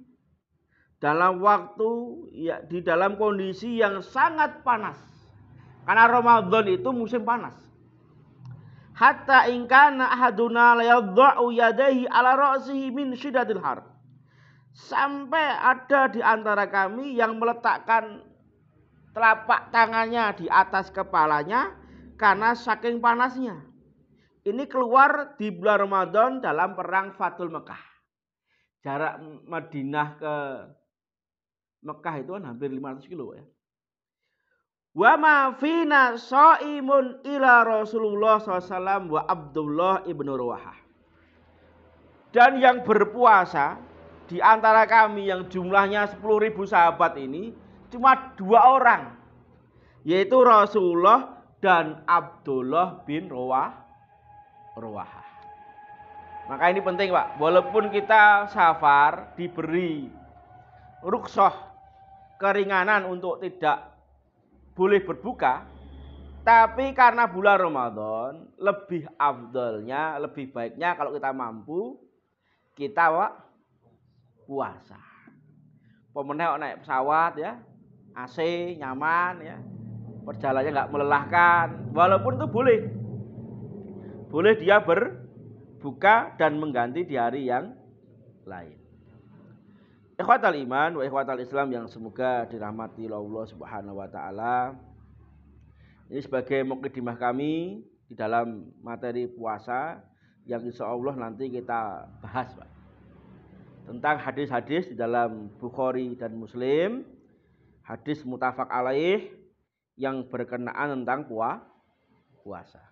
Dalam 0.98 1.38
waktu 1.44 1.90
ya 2.34 2.64
di 2.64 2.82
dalam 2.82 3.14
kondisi 3.20 3.78
yang 3.78 4.02
sangat 4.02 4.66
panas. 4.66 5.15
Karena 5.86 6.10
Ramadan 6.10 6.66
itu 6.66 6.90
musim 6.90 7.22
panas. 7.22 7.54
Hatta 8.96 9.46
ingkana 9.46 10.10
ahaduna 10.10 10.74
la 10.74 10.84
yadha'u 10.98 11.54
yadayhi 11.54 12.10
ala 12.10 12.34
ra'sihi 12.34 12.90
min 12.90 13.14
syiddatil 13.14 13.62
har 13.62 13.84
Sampai 14.76 15.46
ada 15.56 16.10
di 16.12 16.20
antara 16.20 16.68
kami 16.68 17.16
yang 17.16 17.40
meletakkan 17.40 18.20
telapak 19.16 19.72
tangannya 19.72 20.36
di 20.36 20.46
atas 20.52 20.92
kepalanya 20.92 21.72
karena 22.20 22.52
saking 22.52 23.00
panasnya. 23.00 23.56
Ini 24.44 24.68
keluar 24.68 25.38
di 25.40 25.48
bulan 25.48 25.88
Ramadan 25.88 26.30
dalam 26.44 26.76
perang 26.76 27.16
Fatul 27.16 27.48
Mekah. 27.48 27.82
Jarak 28.84 29.18
Madinah 29.48 30.08
ke 30.20 30.34
Mekah 31.82 32.14
itu 32.20 32.30
kan 32.36 32.44
hampir 32.44 32.68
500 32.68 33.10
kilo 33.10 33.32
ya. 33.32 33.42
Wa 34.96 35.12
ma 35.20 35.52
fina 35.52 36.16
so'imun 36.16 37.20
ila 37.20 37.68
Rasulullah 37.68 38.40
SAW 38.40 39.12
wa 39.12 39.22
Abdullah 39.28 40.08
ibnu 40.08 40.32
Rawahah. 40.32 40.78
Dan 42.32 42.56
yang 42.56 42.80
berpuasa 42.80 43.76
di 44.24 44.40
antara 44.40 44.88
kami 44.88 45.28
yang 45.28 45.52
jumlahnya 45.52 46.16
10 46.16 46.24
ribu 46.48 46.64
sahabat 46.64 47.20
ini 47.20 47.52
cuma 47.92 48.34
dua 48.34 48.72
orang 48.72 49.14
yaitu 50.02 50.40
Rasulullah 50.40 51.44
dan 51.60 52.00
Abdullah 52.08 53.04
bin 53.04 53.28
Rawah 53.28 53.70
Rawah. 54.76 55.12
Maka 56.46 56.64
ini 56.70 56.78
penting 56.78 57.10
Pak, 57.10 57.42
walaupun 57.42 57.90
kita 57.90 58.46
safar 58.48 59.34
diberi 59.34 60.06
rukshoh 61.02 61.52
keringanan 62.38 63.08
untuk 63.10 63.42
tidak 63.42 63.95
boleh 64.76 65.00
berbuka, 65.00 65.64
tapi 66.44 66.92
karena 66.92 67.24
bulan 67.24 67.58
Ramadan 67.58 68.32
lebih 68.60 69.08
afdolnya, 69.16 70.20
lebih 70.20 70.52
baiknya 70.52 70.94
kalau 70.94 71.16
kita 71.16 71.32
mampu 71.32 71.96
kita 72.76 73.08
Pak 73.08 73.32
puasa. 74.44 75.00
Pemenang 76.12 76.60
naik 76.60 76.84
pesawat 76.84 77.40
ya, 77.40 77.56
AC 78.12 78.38
nyaman 78.76 79.34
ya, 79.40 79.56
perjalanannya 80.28 80.70
nggak 80.76 80.92
melelahkan, 80.92 81.66
walaupun 81.96 82.36
itu 82.36 82.46
boleh. 82.46 82.80
Boleh 84.28 84.54
dia 84.60 84.80
berbuka 84.84 86.36
dan 86.36 86.60
mengganti 86.60 87.04
di 87.08 87.16
hari 87.16 87.48
yang 87.48 87.72
lain. 88.44 88.75
Ikhwatal 90.16 90.56
iman 90.64 90.96
wa 90.96 91.02
ikhwatal 91.04 91.40
Islam 91.44 91.68
yang 91.72 91.86
semoga 91.92 92.48
dirahmati 92.48 93.04
Allah 93.04 93.44
Subhanahu 93.52 94.00
wa 94.00 94.08
taala. 94.08 94.72
Ini 96.08 96.24
sebagai 96.24 96.64
mukadimah 96.64 97.20
kami 97.20 97.84
di 98.08 98.14
dalam 98.16 98.72
materi 98.80 99.28
puasa 99.28 100.00
yang 100.48 100.64
insya 100.64 100.88
Allah 100.88 101.12
nanti 101.18 101.52
kita 101.52 102.08
bahas, 102.24 102.48
Pak 102.56 102.76
tentang 103.86 104.18
hadis-hadis 104.18 104.90
di 104.90 104.96
dalam 104.98 105.48
Bukhari 105.62 106.18
dan 106.18 106.34
Muslim, 106.34 107.06
hadis 107.86 108.26
mutafak 108.26 108.66
alaih 108.66 109.30
yang 109.94 110.26
berkenaan 110.26 111.00
tentang 111.00 111.30
puasa. 112.42 112.82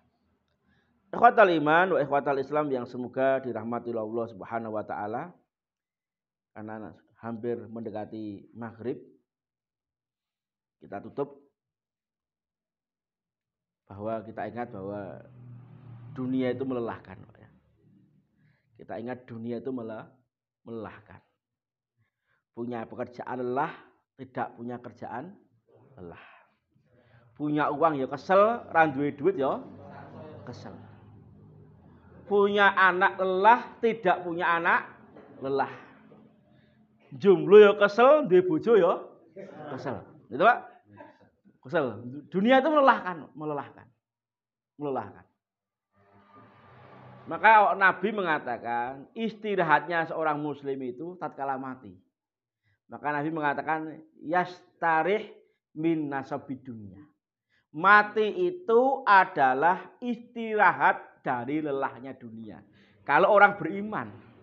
Ikhwatal 1.11 1.51
iman 1.59 1.95
wa 1.95 1.99
ikhwatal 1.99 2.39
Islam 2.39 2.71
yang 2.71 2.87
semoga 2.87 3.43
dirahmati 3.43 3.91
Allah 3.91 4.25
Subhanahu 4.31 4.73
wa 4.73 4.83
taala. 4.87 5.35
Karena 6.55 6.95
hampir 7.19 7.55
mendekati 7.71 8.51
maghrib, 8.53 8.99
kita 10.83 11.01
tutup 11.01 11.45
bahwa 13.85 14.21
kita 14.25 14.41
ingat 14.49 14.67
bahwa 14.73 15.21
dunia 16.17 16.51
itu 16.51 16.63
melelahkan. 16.65 17.17
Ya. 17.37 17.49
Kita 18.81 18.93
ingat 18.99 19.29
dunia 19.29 19.61
itu 19.61 19.71
melelahkan. 19.71 21.21
Punya 22.55 22.87
pekerjaan 22.87 23.39
lelah, 23.43 23.73
tidak 24.15 24.47
punya 24.55 24.75
kerjaan 24.79 25.35
lelah. 25.99 26.25
Punya 27.35 27.67
uang 27.67 27.99
ya 27.99 28.07
kesel, 28.07 28.63
randuwe 28.71 29.11
duit 29.11 29.35
ya 29.35 29.59
kesel. 30.47 30.71
Punya 32.25 32.71
anak 32.73 33.19
lelah, 33.19 33.75
tidak 33.83 34.23
punya 34.23 34.55
anak 34.55 34.87
lelah. 35.43 35.84
Jomblo 37.15 37.57
ya 37.59 37.71
kesel, 37.79 38.27
duwe 38.27 38.41
bojo 38.43 38.73
ya 38.75 38.99
kesel. 39.71 40.03
Gitu 40.27 40.43
Pak? 40.43 40.59
Kesel. 41.63 41.85
Dunia 42.29 42.59
itu 42.59 42.69
melelahkan, 42.69 43.29
melelahkan. 43.33 43.87
Melelahkan. 44.75 45.25
Maka 47.25 47.73
Nabi 47.73 48.13
mengatakan 48.13 49.09
istirahatnya 49.17 50.13
seorang 50.13 50.37
muslim 50.37 50.77
itu 50.85 51.17
tatkala 51.17 51.57
mati. 51.57 51.89
Maka 52.85 53.09
Nabi 53.09 53.29
mengatakan 53.33 53.97
yastarih 54.21 55.33
min 55.73 56.05
nasabid 56.05 56.61
dunia. 56.61 57.01
Mati 57.73 58.29
itu 58.45 59.03
adalah 59.03 59.89
istirahat 59.99 61.01
dari 61.25 61.65
lelahnya 61.65 62.13
dunia. 62.13 62.61
Kalau 63.03 63.33
orang 63.33 63.57
beriman. 63.57 64.34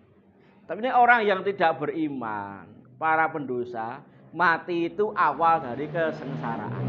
Tapi 0.63 0.79
ini 0.79 0.91
orang 0.95 1.27
yang 1.27 1.41
tidak 1.43 1.83
beriman, 1.83 2.71
para 2.95 3.27
pendosa, 3.29 3.99
mati 4.31 4.87
itu 4.87 5.11
awal 5.13 5.59
dari 5.59 5.91
kesengsaraan. 5.91 6.85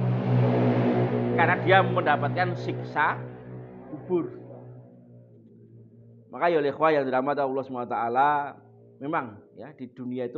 Karena 1.33 1.55
dia 1.65 1.81
mendapatkan 1.81 2.53
siksa 2.53 3.17
kubur. 3.89 4.29
Maka 6.29 6.49
ya 6.49 6.61
ikhwah 6.61 6.93
yang 6.93 7.05
dirahmati 7.05 7.41
Allah 7.41 7.63
SWT 7.65 7.97
memang 9.01 9.37
ya 9.57 9.69
di 9.73 9.85
dunia 9.89 10.25
itu 10.25 10.37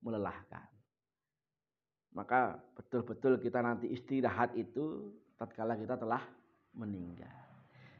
melelahkan. 0.00 0.64
Maka 2.16 2.56
betul-betul 2.76 3.36
kita 3.40 3.60
nanti 3.60 3.92
istirahat 3.92 4.56
itu 4.56 5.12
tatkala 5.36 5.76
kita 5.76 6.00
telah 6.00 6.24
meninggal. 6.72 7.32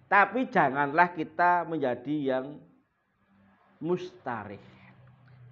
Tapi 0.09 0.49
janganlah 0.49 1.13
kita 1.13 1.69
menjadi 1.69 2.17
yang 2.37 2.61
mustarih. 3.81 4.61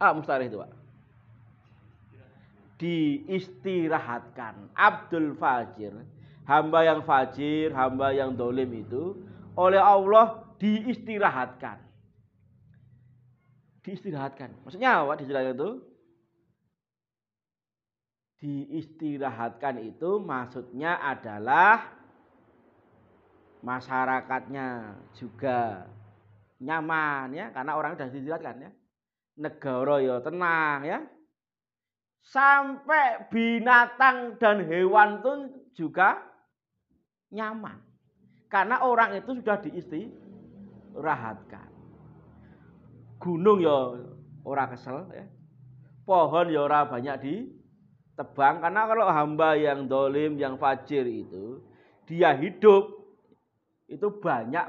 Ah, 0.01 0.13
mustarih 0.13 0.49
itu, 0.51 0.59
Pak. 0.61 0.73
Diistirahatkan. 2.81 4.75
Abdul 4.75 5.39
Fajir, 5.39 5.95
hamba 6.45 6.85
yang 6.85 7.01
fajir, 7.05 7.73
hamba 7.73 8.13
yang 8.13 8.37
dolim 8.37 8.69
itu 8.75 9.17
oleh 9.57 9.81
Allah 9.81 10.45
diistirahatkan. 10.61 11.81
Diistirahatkan. 13.85 14.65
Maksudnya 14.65 15.05
apa 15.05 15.17
diistirahatkan 15.21 15.57
itu? 15.57 15.71
Diistirahatkan 18.45 19.75
itu 19.81 20.11
maksudnya 20.21 21.01
adalah 21.01 21.95
masyarakatnya 23.65 25.01
juga 25.17 25.89
nyaman 26.65 27.37
ya 27.37 27.53
karena 27.53 27.77
orang 27.77 27.95
sudah 27.95 28.09
diistirahatkan 28.09 28.65
ya. 28.65 28.71
Negara 29.35 29.97
ya 30.01 30.17
tenang 30.25 30.81
ya. 30.89 30.99
Sampai 32.25 33.29
binatang 33.29 34.41
dan 34.41 34.65
hewan 34.65 35.21
pun 35.21 35.39
juga 35.77 36.25
nyaman. 37.29 37.77
Karena 38.49 38.81
orang 38.87 39.21
itu 39.21 39.37
sudah 39.37 39.61
diistirahatkan 39.61 40.25
rahatkan. 40.95 41.69
Gunung 43.19 43.59
ya 43.63 43.99
ora 44.47 44.65
kesel 44.71 45.11
ya. 45.11 45.27
Pohon 46.05 46.53
ya 46.53 46.61
ora 46.69 46.87
banyak 46.87 47.17
ditebang 47.25 48.61
karena 48.61 48.83
kalau 48.85 49.07
hamba 49.09 49.57
yang 49.57 49.89
dolim, 49.89 50.37
yang 50.37 50.61
fajir 50.61 51.09
itu 51.09 51.65
dia 52.05 52.37
hidup 52.37 52.93
itu 53.89 54.09
banyak 54.21 54.69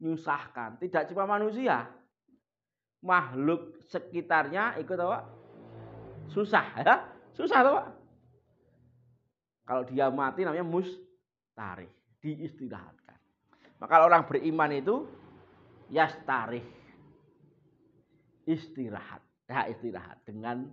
menyusahkan. 0.00 0.80
Tidak 0.80 1.12
cuma 1.12 1.24
manusia, 1.28 1.88
makhluk 3.04 3.80
sekitarnya 3.88 4.76
ikut 4.82 4.98
apa? 4.98 5.18
Susah 6.32 6.66
ya, 6.82 6.96
susah 7.38 7.60
Pak. 7.62 7.86
Kalau 9.66 9.82
dia 9.86 10.06
mati 10.14 10.46
namanya 10.46 10.66
mustarih, 10.66 11.90
diistirahatkan. 12.22 13.18
Maka 13.82 13.94
orang 14.06 14.24
beriman 14.26 14.70
itu 14.72 15.06
yastarih 15.90 16.62
istirahat. 18.46 19.22
Ya, 19.46 19.70
istirahat 19.70 20.22
dengan 20.26 20.66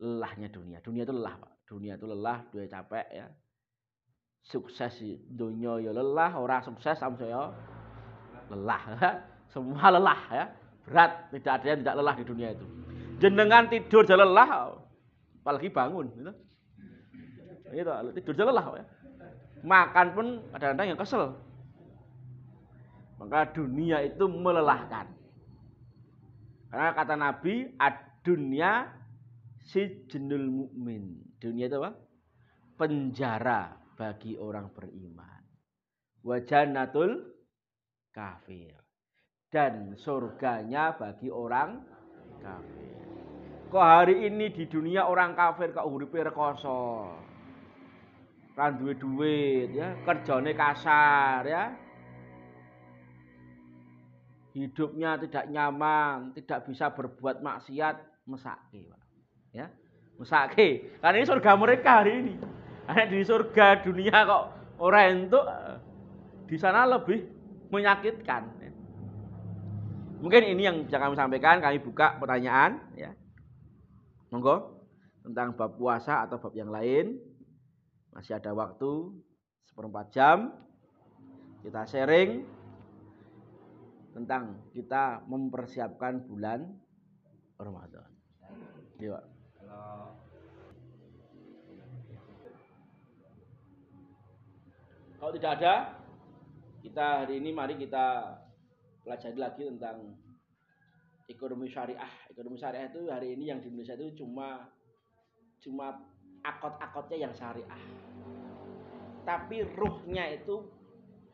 lelahnya 0.00 0.48
dunia. 0.48 0.80
Dunia 0.80 1.04
itu 1.04 1.12
lelah, 1.12 1.36
Pak. 1.36 1.52
Dunia 1.68 2.00
itu 2.00 2.06
lelah, 2.08 2.38
dunia 2.48 2.68
capek 2.68 3.06
ya. 3.12 3.28
Sukses 4.46 5.02
dunia 5.26 5.82
ya 5.82 5.90
lelah, 5.90 6.38
orang 6.38 6.62
sukses 6.62 6.96
sama 6.96 7.18
lelah. 8.50 8.82
Semua 9.52 9.88
lelah 9.94 10.20
ya. 10.30 10.44
Berat, 10.86 11.34
tidak 11.34 11.52
ada 11.60 11.66
yang 11.66 11.80
tidak 11.82 11.96
lelah 11.98 12.14
di 12.14 12.24
dunia 12.24 12.48
itu. 12.54 12.66
Jenengan 13.18 13.66
tidur 13.66 14.06
jalan 14.06 14.28
lelah, 14.30 14.76
apalagi 15.42 15.68
bangun 15.72 16.06
gitu. 16.14 16.32
Itu 17.74 17.90
tidur 18.22 18.34
jalan 18.38 18.52
lelah 18.54 18.66
ya. 18.78 18.86
Makan 19.66 20.06
pun 20.14 20.26
kadang-kadang 20.54 20.86
yang 20.94 21.00
kesel. 21.00 21.34
Maka 23.16 23.50
dunia 23.50 24.04
itu 24.04 24.28
melelahkan. 24.28 25.08
Karena 26.68 26.90
kata 26.92 27.14
Nabi, 27.16 27.72
ad-dunya 27.80 28.92
si 29.64 30.06
jenul 30.06 30.46
mukmin. 30.52 31.24
Dunia 31.40 31.66
itu 31.66 31.80
apa? 31.80 31.96
Penjara 32.76 33.74
bagi 33.96 34.36
orang 34.36 34.68
beriman. 34.76 35.42
Wajanatul 36.20 37.35
kafir. 38.16 38.72
Dan 39.52 39.92
surganya 40.00 40.96
bagi 40.96 41.28
orang 41.28 41.84
kafir. 42.40 42.96
Kok 43.68 43.84
hari 43.84 44.24
ini 44.24 44.48
di 44.48 44.64
dunia 44.64 45.04
orang 45.04 45.36
kafir 45.36 45.76
kok 45.76 45.84
uripe 45.84 46.24
rekoso. 46.24 47.12
Duwe 48.56 48.96
duit 48.96 49.76
ya, 49.76 49.92
kerjane 50.08 50.56
kasar 50.56 51.44
ya, 51.44 51.76
hidupnya 54.56 55.20
tidak 55.20 55.44
nyaman, 55.52 56.32
tidak 56.32 56.64
bisa 56.64 56.88
berbuat 56.88 57.44
maksiat, 57.44 58.24
mesake. 58.24 58.88
Ya. 59.52 59.68
Mesake. 60.16 60.96
Karena 61.04 61.20
ini 61.20 61.28
surga 61.28 61.52
mereka 61.60 62.00
hari 62.00 62.12
ini. 62.24 62.34
Karena 62.88 63.04
di 63.04 63.20
surga 63.20 63.84
dunia 63.84 64.24
kok 64.24 64.44
orang 64.80 65.28
itu 65.28 65.40
di 66.48 66.56
sana 66.56 66.88
lebih 66.88 67.35
menyakitkan. 67.70 68.42
Ya. 68.62 68.72
Mungkin 70.22 70.42
ini 70.56 70.62
yang 70.64 70.76
bisa 70.88 70.96
kami 70.96 71.14
sampaikan, 71.14 71.60
kami 71.60 71.78
buka 71.82 72.16
pertanyaan 72.16 72.80
ya. 72.96 73.12
Monggo 74.32 74.82
tentang 75.22 75.54
bab 75.54 75.76
puasa 75.76 76.24
atau 76.24 76.40
bab 76.40 76.54
yang 76.56 76.72
lain. 76.72 77.20
Masih 78.14 78.38
ada 78.38 78.56
waktu 78.56 79.12
seperempat 79.68 80.06
jam. 80.14 80.56
Kita 81.60 81.84
sharing 81.84 82.46
tentang 84.16 84.56
kita 84.72 85.20
mempersiapkan 85.28 86.24
bulan 86.24 86.64
Ramadan. 87.60 88.08
Iya. 88.96 89.20
Kalau 95.16 95.32
tidak 95.36 95.52
ada, 95.60 95.74
kita 96.86 97.26
hari 97.26 97.42
ini 97.42 97.50
mari 97.50 97.74
kita 97.74 98.30
pelajari 99.02 99.34
lagi 99.34 99.66
tentang 99.66 100.14
ekonomi 101.26 101.66
syariah. 101.66 102.06
Ekonomi 102.30 102.54
syariah 102.54 102.86
itu 102.86 103.10
hari 103.10 103.34
ini 103.34 103.50
yang 103.50 103.58
di 103.58 103.74
Indonesia 103.74 103.98
itu 103.98 104.22
cuma 104.22 104.70
cuma 105.58 105.98
akot-akotnya 106.46 107.26
yang 107.26 107.34
syariah. 107.34 107.82
Tapi 109.26 109.66
ruhnya 109.74 110.30
itu 110.30 110.62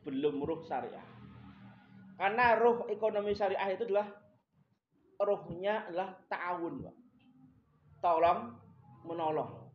belum 0.09 0.41
ruh 0.41 0.65
syariah. 0.65 1.05
Karena 2.17 2.57
roh 2.57 2.89
ekonomi 2.89 3.37
syariah 3.37 3.77
itu 3.77 3.85
adalah 3.93 4.09
rohnya 5.21 5.85
adalah 5.85 6.17
ta'awun, 6.33 6.81
Pak. 6.81 6.97
Tolong 8.01 8.41
menolong. 9.05 9.69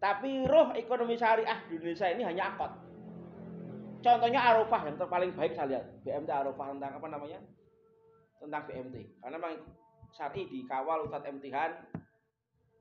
Tapi 0.00 0.48
roh 0.48 0.72
ekonomi 0.72 1.20
syariah 1.20 1.60
di 1.68 1.76
Indonesia 1.76 2.08
ini 2.08 2.24
hanya 2.24 2.56
akot. 2.56 2.83
Contohnya 4.04 4.40
Arafah 4.44 4.84
yang 4.84 5.00
terpaling 5.00 5.32
baik 5.32 5.56
saya 5.56 5.66
lihat. 5.72 5.84
BMT 6.04 6.28
Arafah 6.28 6.76
tentang 6.76 6.92
apa 7.00 7.06
namanya? 7.08 7.40
Tentang 8.36 8.68
BMT. 8.68 9.24
Karena 9.24 9.40
memang 9.40 9.64
syari 10.14 10.46
dikawal 10.46 11.08
Ustadz 11.08 11.26
MThan 11.26 11.72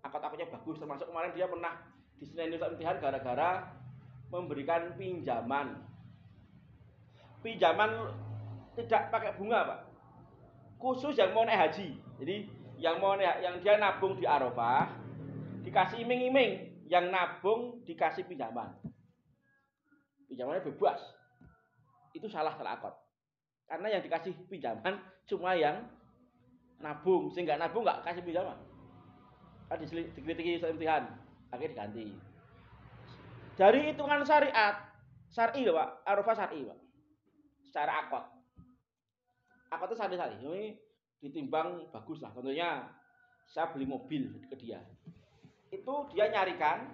akot-akotnya 0.05 0.51
bagus 0.53 0.77
termasuk 0.77 1.09
kemarin 1.09 1.33
dia 1.33 1.49
pernah 1.49 1.73
di 2.21 2.25
Senin 2.29 2.53
Ustadz 2.53 2.77
MThan 2.77 3.01
gara-gara 3.01 3.73
memberikan 4.29 4.93
pinjaman 4.99 5.81
pinjaman 7.41 8.13
tidak 8.77 9.09
pakai 9.09 9.33
bunga 9.33 9.59
pak 9.65 9.79
khusus 10.77 11.17
yang 11.17 11.33
mau 11.33 11.47
naik 11.47 11.69
haji 11.69 11.97
jadi 12.21 12.35
yang 12.77 13.01
mau 13.01 13.17
naik, 13.17 13.41
yang 13.41 13.55
dia 13.65 13.81
nabung 13.81 14.13
di 14.13 14.29
Arafah 14.29 14.93
dikasih 15.65 16.05
iming-iming 16.05 16.85
yang 16.85 17.09
nabung 17.09 17.81
dikasih 17.87 18.29
pinjaman 18.29 18.69
pinjamannya 20.33 20.65
bebas. 20.65 20.97
Itu 22.17 22.25
salah 22.25 22.57
salah. 22.57 22.81
Karena 23.69 23.93
yang 23.93 24.01
dikasih 24.01 24.33
pinjaman 24.49 24.97
cuma 25.29 25.53
yang 25.53 25.85
nabung, 26.81 27.29
sehingga 27.29 27.61
nabung 27.61 27.85
nggak 27.85 28.01
kasih 28.01 28.25
pinjaman. 28.25 28.57
Kan 29.69 29.77
dikritiki 30.17 30.59
imtihan, 30.59 31.05
akhirnya 31.53 31.71
diganti. 31.77 32.05
Dari 33.53 33.93
hitungan 33.93 34.25
syariat, 34.25 34.81
syar'i 35.29 35.61
loh 35.61 35.77
Pak, 35.77 35.89
arafah 36.09 36.35
syar'i 36.35 36.65
Pak. 36.65 36.79
Secara 37.69 37.91
akad. 38.05 38.25
Akad 39.69 39.87
itu 39.89 39.97
sari-sari. 39.97 40.35
Ini 40.41 40.63
ditimbang 41.21 41.89
bagus 41.93 42.21
lah. 42.21 42.33
Contohnya 42.33 42.89
saya 43.49 43.69
beli 43.73 43.85
mobil 43.85 44.29
ke 44.49 44.57
dia. 44.57 44.81
Itu 45.73 46.09
dia 46.13 46.29
nyarikan, 46.29 46.85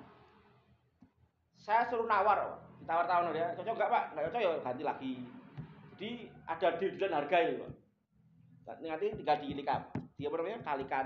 saya 1.60 1.84
suruh 1.92 2.08
nawar, 2.08 2.60
ditawar-tawar 2.84 3.32
dia, 3.36 3.54
cocok 3.58 3.74
nggak 3.76 3.92
Pak? 3.92 4.04
Nggak 4.14 4.24
cocok 4.30 4.42
ya 4.42 4.52
ganti 4.64 4.84
lagi. 4.84 5.14
Jadi 6.00 6.10
ada 6.48 6.68
deal 6.80 7.12
harga 7.12 7.38
itu 7.44 7.56
Pak. 7.60 7.72
Nanti 8.86 9.08
tinggal 9.18 9.38
diilikap. 9.42 9.82
Dia 10.20 10.30
namanya 10.30 10.60
kalikan 10.62 11.06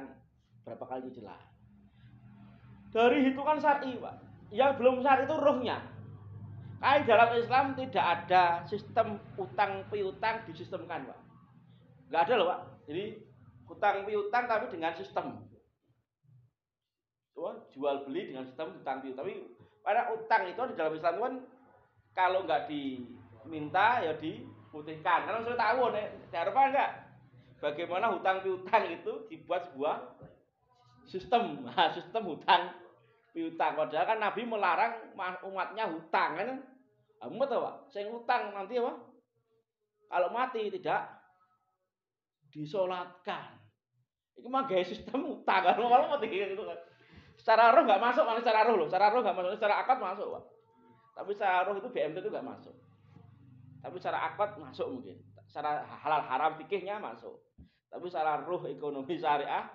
berapa 0.67 0.85
kali 0.85 1.09
jelas. 1.15 1.41
Dari 2.93 3.25
hitungan 3.25 3.57
syar'i 3.57 3.97
Pak. 3.97 4.15
Yang 4.53 4.71
belum 4.77 5.01
syar'i 5.01 5.25
itu 5.25 5.37
rohnya. 5.37 5.77
Kayak 6.83 7.07
dalam 7.07 7.29
Islam 7.39 7.65
tidak 7.79 8.05
ada 8.05 8.43
sistem 8.67 9.15
utang 9.39 9.87
piutang 9.87 10.43
disistemkan 10.43 11.07
Pak. 11.07 11.19
Nggak 12.11 12.21
ada 12.27 12.33
loh 12.35 12.47
Pak. 12.51 12.59
Jadi 12.91 13.03
utang 13.71 14.03
piutang 14.03 14.43
tapi 14.45 14.65
dengan 14.69 14.93
sistem. 14.93 15.41
Jual 17.73 18.05
beli 18.05 18.29
dengan 18.29 18.45
sistem 18.45 18.77
utang 18.77 19.01
piutang. 19.01 19.25
Tapi 19.25 19.33
pada 19.81 20.11
utang 20.13 20.45
itu 20.45 20.61
di 20.69 20.75
dalam 20.77 20.93
Islam 20.93 21.15
kan 21.17 21.33
kalau 22.13 22.45
nggak 22.45 22.69
diminta 22.69 24.01
ya 24.05 24.13
diputihkan. 24.17 25.25
Karena 25.25 25.41
sudah 25.41 25.57
tahu 25.59 25.81
nih, 25.93 26.05
di 26.29 26.35
Eropa 26.37 26.61
enggak. 26.69 26.91
Bagaimana 27.59 28.11
hutang 28.13 28.43
piutang 28.43 28.83
itu 28.91 29.25
dibuat 29.31 29.71
sebuah 29.71 29.97
sistem, 31.07 31.63
nah, 31.63 31.89
sistem 31.95 32.23
hutang 32.27 32.75
piutang. 33.33 33.73
Padahal 33.73 34.05
kan 34.05 34.19
Nabi 34.21 34.41
melarang 34.45 34.93
umatnya 35.43 35.89
hutang 35.89 36.31
kan. 36.37 36.49
Umat 37.23 37.49
apa? 37.55 37.87
Saya 37.87 38.11
hutang 38.11 38.51
nanti 38.51 38.75
apa? 38.77 38.99
Kalau 40.11 40.29
mati 40.35 40.67
tidak 40.69 41.07
disolatkan. 42.51 43.57
Itu 44.35 44.51
mah 44.51 44.67
gaya 44.67 44.83
sistem 44.83 45.39
utang 45.39 45.63
kan 45.63 45.79
kalau 45.79 46.11
mati 46.11 46.27
gitu 46.29 46.67
kan. 46.67 46.77
Secara 47.39 47.73
roh 47.73 47.87
nggak 47.87 48.03
masuk, 48.03 48.23
mana 48.27 48.39
secara 48.43 48.67
roh 48.67 48.75
loh. 48.77 48.87
Secara 48.91 49.09
roh 49.09 49.23
nggak 49.23 49.37
masuk, 49.39 49.51
secara 49.57 49.81
akad 49.81 49.97
masuk, 49.97 50.27
Pak. 50.29 50.43
Tapi 51.13 51.31
secara 51.37 51.69
roh 51.69 51.77
itu 51.77 51.89
BMT 51.93 52.25
itu 52.25 52.29
nggak 52.33 52.45
masuk. 52.45 52.73
Tapi 53.85 53.95
secara 54.01 54.33
akad 54.33 54.57
masuk 54.57 54.87
mungkin. 54.89 55.17
Secara 55.45 55.85
halal 55.85 56.21
haram 56.25 56.51
fikihnya 56.57 56.97
masuk. 56.97 57.37
Tapi 57.93 58.05
secara 58.09 58.41
roh 58.41 58.65
ekonomi 58.65 59.15
syariah 59.21 59.69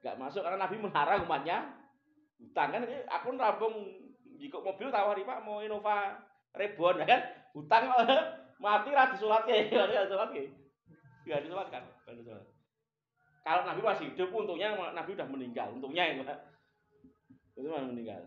nggak 0.00 0.16
masuk 0.16 0.40
karena 0.40 0.64
Nabi 0.64 0.80
melarang 0.80 1.28
umatnya 1.28 1.76
utang 2.40 2.72
kan 2.72 2.88
aku 2.88 3.36
rabung 3.36 3.84
jika 4.40 4.56
mobil 4.64 4.88
tawari 4.88 5.28
Pak 5.28 5.44
mau 5.44 5.60
Innova 5.60 6.16
Rebon 6.56 7.04
kan? 7.04 7.20
Utang 7.52 7.92
mati 8.56 8.90
ra 8.96 9.08
disolat 9.12 9.44
ya 9.44 9.84
ra 9.84 10.08
disolat 10.08 10.32
ya 10.32 10.48
enggak 11.28 11.44
disolatkan 11.44 11.84
kalau 13.40 13.64
Nabi 13.64 13.80
masih 13.80 14.12
hidup 14.12 14.28
untungnya 14.36 14.76
Nabi 14.92 15.16
udah 15.16 15.28
meninggal. 15.28 15.72
Untungnya 15.72 16.12
itu 16.12 16.22
Pak. 16.24 16.38
Itu 17.56 17.68
meninggal 17.72 18.24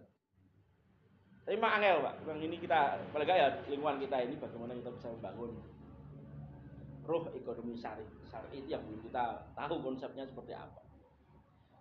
tapi 1.44 1.56
mak 1.60 1.80
angel 1.80 1.98
Pak 2.04 2.16
memang 2.24 2.40
ini 2.40 2.56
kita 2.60 2.80
apalagi 3.12 3.36
ya 3.36 3.48
lingkungan 3.68 4.00
kita 4.00 4.18
ini 4.24 4.36
bagaimana 4.40 4.72
kita 4.80 4.90
bisa 4.96 5.08
membangun 5.12 5.52
roh 7.04 7.24
ekonomi 7.36 7.76
syari 7.76 8.08
syari 8.32 8.48
itu 8.64 8.72
yang 8.72 8.84
belum 8.88 9.04
kita 9.04 9.52
tahu 9.52 9.76
konsepnya 9.84 10.24
seperti 10.24 10.56
apa 10.56 10.82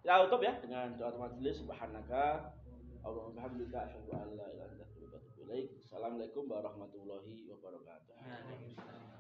kita 0.03 0.27
tutup 0.27 0.43
ya 0.43 0.59
dengan 0.59 0.99
doa 0.99 1.15
majelis 1.15 1.63
subhanaka 1.63 2.59
Allahumma 3.03 3.35
bihamdika 3.35 3.79
asyhadu 3.87 4.15
an 4.15 4.19
la 4.39 4.47
ilaha 4.47 4.51
illa 4.55 4.65
anta 4.71 4.83
astaghfiruka 4.87 5.19
wa 5.19 5.23
atubu 5.27 5.43
ilaik. 5.43 5.67
Assalamualaikum 5.83 6.45
warahmatullahi 6.47 7.35
wabarakatuh. 7.51 9.11